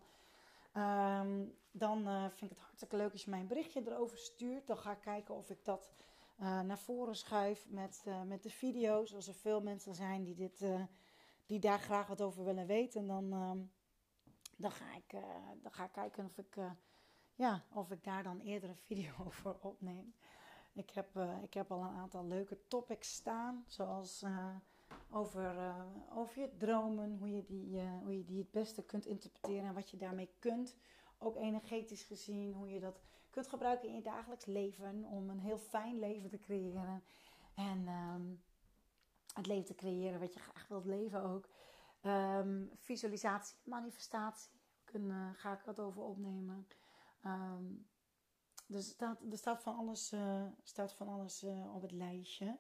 Um, 0.78 1.56
dan 1.72 2.08
uh, 2.08 2.22
vind 2.30 2.52
ik 2.52 2.58
het 2.58 2.66
hartstikke 2.66 2.96
leuk 2.96 3.12
als 3.12 3.24
je 3.24 3.30
mij 3.30 3.40
een 3.40 3.48
berichtje 3.48 3.82
erover 3.86 4.18
stuurt. 4.18 4.68
Dan 4.68 4.78
ga 4.78 4.92
ik 4.92 5.02
kijken 5.02 5.36
of 5.36 5.50
ik 5.50 5.66
dat 5.66 5.94
uh, 6.40 6.62
naar 6.62 6.80
voren 6.80 7.16
schuif 7.16 7.70
met, 7.70 8.04
uh, 8.08 8.22
met 8.22 8.44
de 8.44 8.50
video's. 8.50 9.16
Als 9.16 9.28
er 9.28 9.34
veel 9.34 9.62
mensen 9.62 9.96
zijn 9.96 10.24
die, 10.24 10.36
dit, 10.36 10.66
die 11.46 11.60
daar 11.60 11.80
graag 11.80 12.08
wat 12.08 12.22
over 12.22 12.44
willen 12.44 12.68
weten, 12.68 13.08
dan, 13.08 13.34
um, 13.34 13.72
dan, 14.58 14.72
ga, 14.72 14.96
ik, 14.96 15.12
dan 15.62 15.72
ga 15.72 15.84
ik 15.84 15.92
kijken 15.92 16.26
of 16.26 16.38
ik, 16.38 16.58
ja, 17.36 17.64
of 17.74 17.92
ik 17.92 18.04
daar 18.04 18.24
dan 18.24 18.40
eerder 18.40 18.70
een 18.70 18.76
video 18.94 19.12
over 19.26 19.60
opneem. 19.60 20.14
Ik 20.74 20.90
heb, 20.90 21.20
ik 21.44 21.54
heb 21.54 21.72
al 21.72 21.84
een 21.84 21.96
aantal 21.96 22.26
leuke 22.26 22.68
topics 22.68 23.14
staan, 23.14 23.64
zoals 23.68 24.26
over, 25.10 25.76
over 26.14 26.42
je 26.42 26.58
dromen, 26.58 27.18
hoe 27.18 27.30
je, 27.30 27.46
die, 27.46 27.82
hoe 27.82 28.18
je 28.18 28.26
die 28.26 28.38
het 28.38 28.52
beste 28.52 28.84
kunt 28.84 29.06
interpreteren 29.06 29.68
en 29.68 29.74
wat 29.74 29.90
je 29.90 29.98
daarmee 29.98 30.30
kunt. 30.40 30.76
Ook 31.18 31.36
energetisch 31.36 32.04
gezien, 32.04 32.54
hoe 32.54 32.70
je 32.70 32.80
dat 32.80 33.02
kunt 33.30 33.48
gebruiken 33.48 33.88
in 33.88 33.96
je 33.96 34.02
dagelijks 34.02 34.46
leven 34.46 35.06
om 35.06 35.30
een 35.30 35.40
heel 35.40 35.58
fijn 35.58 36.00
leven 36.00 36.30
te 36.30 36.38
creëren. 36.38 37.04
En 37.54 37.88
um, 37.88 38.44
het 39.36 39.48
leven 39.48 39.66
te 39.66 39.76
creëren 39.76 40.20
wat 40.20 40.34
je 40.34 40.40
graag 40.40 40.68
wilt 40.68 40.86
leven 40.86 41.24
ook. 41.24 41.50
Um, 42.02 42.72
visualisatie, 42.76 43.56
manifestatie, 43.64 44.52
daar 44.92 45.02
uh, 45.02 45.30
ga 45.34 45.54
ik 45.54 45.66
wat 45.66 45.80
over 45.80 46.02
opnemen. 46.02 46.68
Um, 47.26 47.88
er, 48.70 48.84
staat, 48.84 49.22
er 49.32 49.38
staat 49.38 49.62
van 49.62 49.76
alles, 49.76 50.12
eh, 50.12 50.46
staat 50.64 50.94
van 50.94 51.08
alles 51.08 51.46
op 51.74 51.82
het 51.82 51.92
lijstje. 51.92 52.58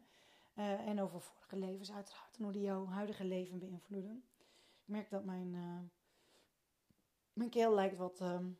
en 0.55 1.01
over 1.01 1.21
vorige 1.21 1.55
levens 1.55 1.91
uiteraard. 1.91 2.37
En 2.37 2.43
hoe 2.43 2.53
die 2.53 2.61
jouw 2.61 2.87
huidige 2.87 3.25
leven 3.25 3.59
beïnvloeden. 3.59 4.23
Ik 4.81 4.87
merk 4.87 5.09
dat 5.09 5.23
mijn, 5.23 5.51
mijn 7.33 7.49
keel 7.49 7.73
lijkt 7.73 7.97
wat, 7.97 8.21
ehm, 8.21 8.51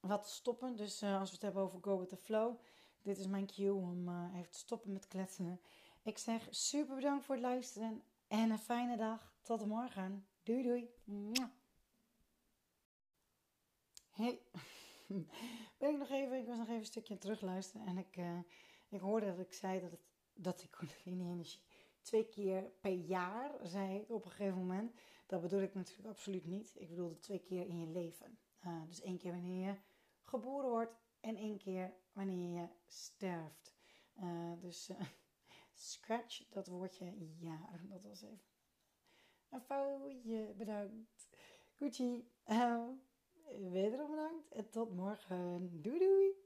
wat 0.00 0.22
te 0.22 0.30
stoppen. 0.30 0.76
Dus 0.76 1.02
als 1.02 1.28
we 1.28 1.34
het 1.34 1.42
hebben 1.42 1.62
over 1.62 1.78
go 1.82 1.98
with 1.98 2.08
the 2.08 2.16
flow. 2.16 2.60
Dit 3.02 3.18
is 3.18 3.26
mijn 3.26 3.46
cue 3.46 3.74
om 3.74 4.28
even 4.34 4.50
te 4.50 4.58
stoppen 4.58 4.92
met 4.92 5.08
kletsen. 5.08 5.60
Ik 6.04 6.18
zeg 6.18 6.46
super 6.50 6.94
bedankt 6.94 7.24
voor 7.24 7.34
het 7.34 7.44
luisteren. 7.44 8.02
En 8.26 8.50
een 8.50 8.58
fijne 8.58 8.96
dag. 8.96 9.34
Tot 9.42 9.66
morgen. 9.66 10.26
Doei 10.42 10.62
doei. 10.62 10.90
Hey. 14.10 14.42
Ben 15.78 15.90
ik 15.90 15.98
nog 15.98 16.10
even, 16.10 16.38
ik 16.38 16.46
was 16.46 16.56
nog 16.56 16.66
even 16.66 16.78
een 16.78 16.84
stukje 16.84 17.18
terugluisteren. 17.18 17.86
En 17.86 17.98
ik, 17.98 18.16
uh, 18.16 18.38
ik 18.88 19.00
hoorde 19.00 19.26
dat 19.26 19.38
ik 19.38 19.52
zei 19.52 19.80
dat, 19.80 19.90
het, 19.90 20.00
dat 20.34 20.62
ik 20.62 20.78
energie 21.04 21.60
twee 22.00 22.28
keer 22.28 22.62
per 22.80 22.92
jaar 22.92 23.58
zei 23.62 24.04
op 24.08 24.24
een 24.24 24.30
gegeven 24.30 24.58
moment. 24.58 24.94
Dat 25.26 25.40
bedoel 25.40 25.60
ik 25.60 25.74
natuurlijk 25.74 26.08
absoluut 26.08 26.44
niet. 26.44 26.72
Ik 26.74 26.88
bedoelde 26.88 27.18
twee 27.18 27.40
keer 27.40 27.66
in 27.66 27.78
je 27.78 27.86
leven. 27.86 28.38
Uh, 28.66 28.82
dus 28.86 29.00
één 29.00 29.18
keer 29.18 29.32
wanneer 29.32 29.66
je 29.66 29.76
geboren 30.22 30.70
wordt 30.70 30.94
en 31.20 31.36
één 31.36 31.58
keer 31.58 31.94
wanneer 32.12 32.60
je 32.60 32.68
sterft. 32.86 33.74
Uh, 34.22 34.52
dus 34.60 34.90
scratch 35.82 36.48
dat 36.48 36.66
woordje 36.66 37.14
ja, 37.38 37.70
dat 37.88 38.02
was 38.02 38.22
even 38.22 38.40
een 39.50 39.60
foutje. 39.60 40.54
Bedankt. 40.56 41.28
Gucci. 41.76 42.30
Uh, 42.46 42.88
wederom 43.70 44.10
bedankt 44.10 44.52
en 44.52 44.70
tot 44.70 44.94
morgen. 44.94 45.82
Doei 45.82 45.98
doei. 45.98 46.40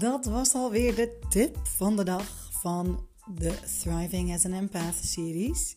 Dat 0.00 0.24
was 0.24 0.54
alweer 0.54 0.94
de 0.94 1.18
tip 1.28 1.56
van 1.66 1.96
de 1.96 2.04
dag 2.04 2.52
van 2.60 3.08
de 3.34 3.60
Thriving 3.80 4.32
as 4.32 4.44
an 4.44 4.52
Empath 4.52 4.94
series. 4.94 5.76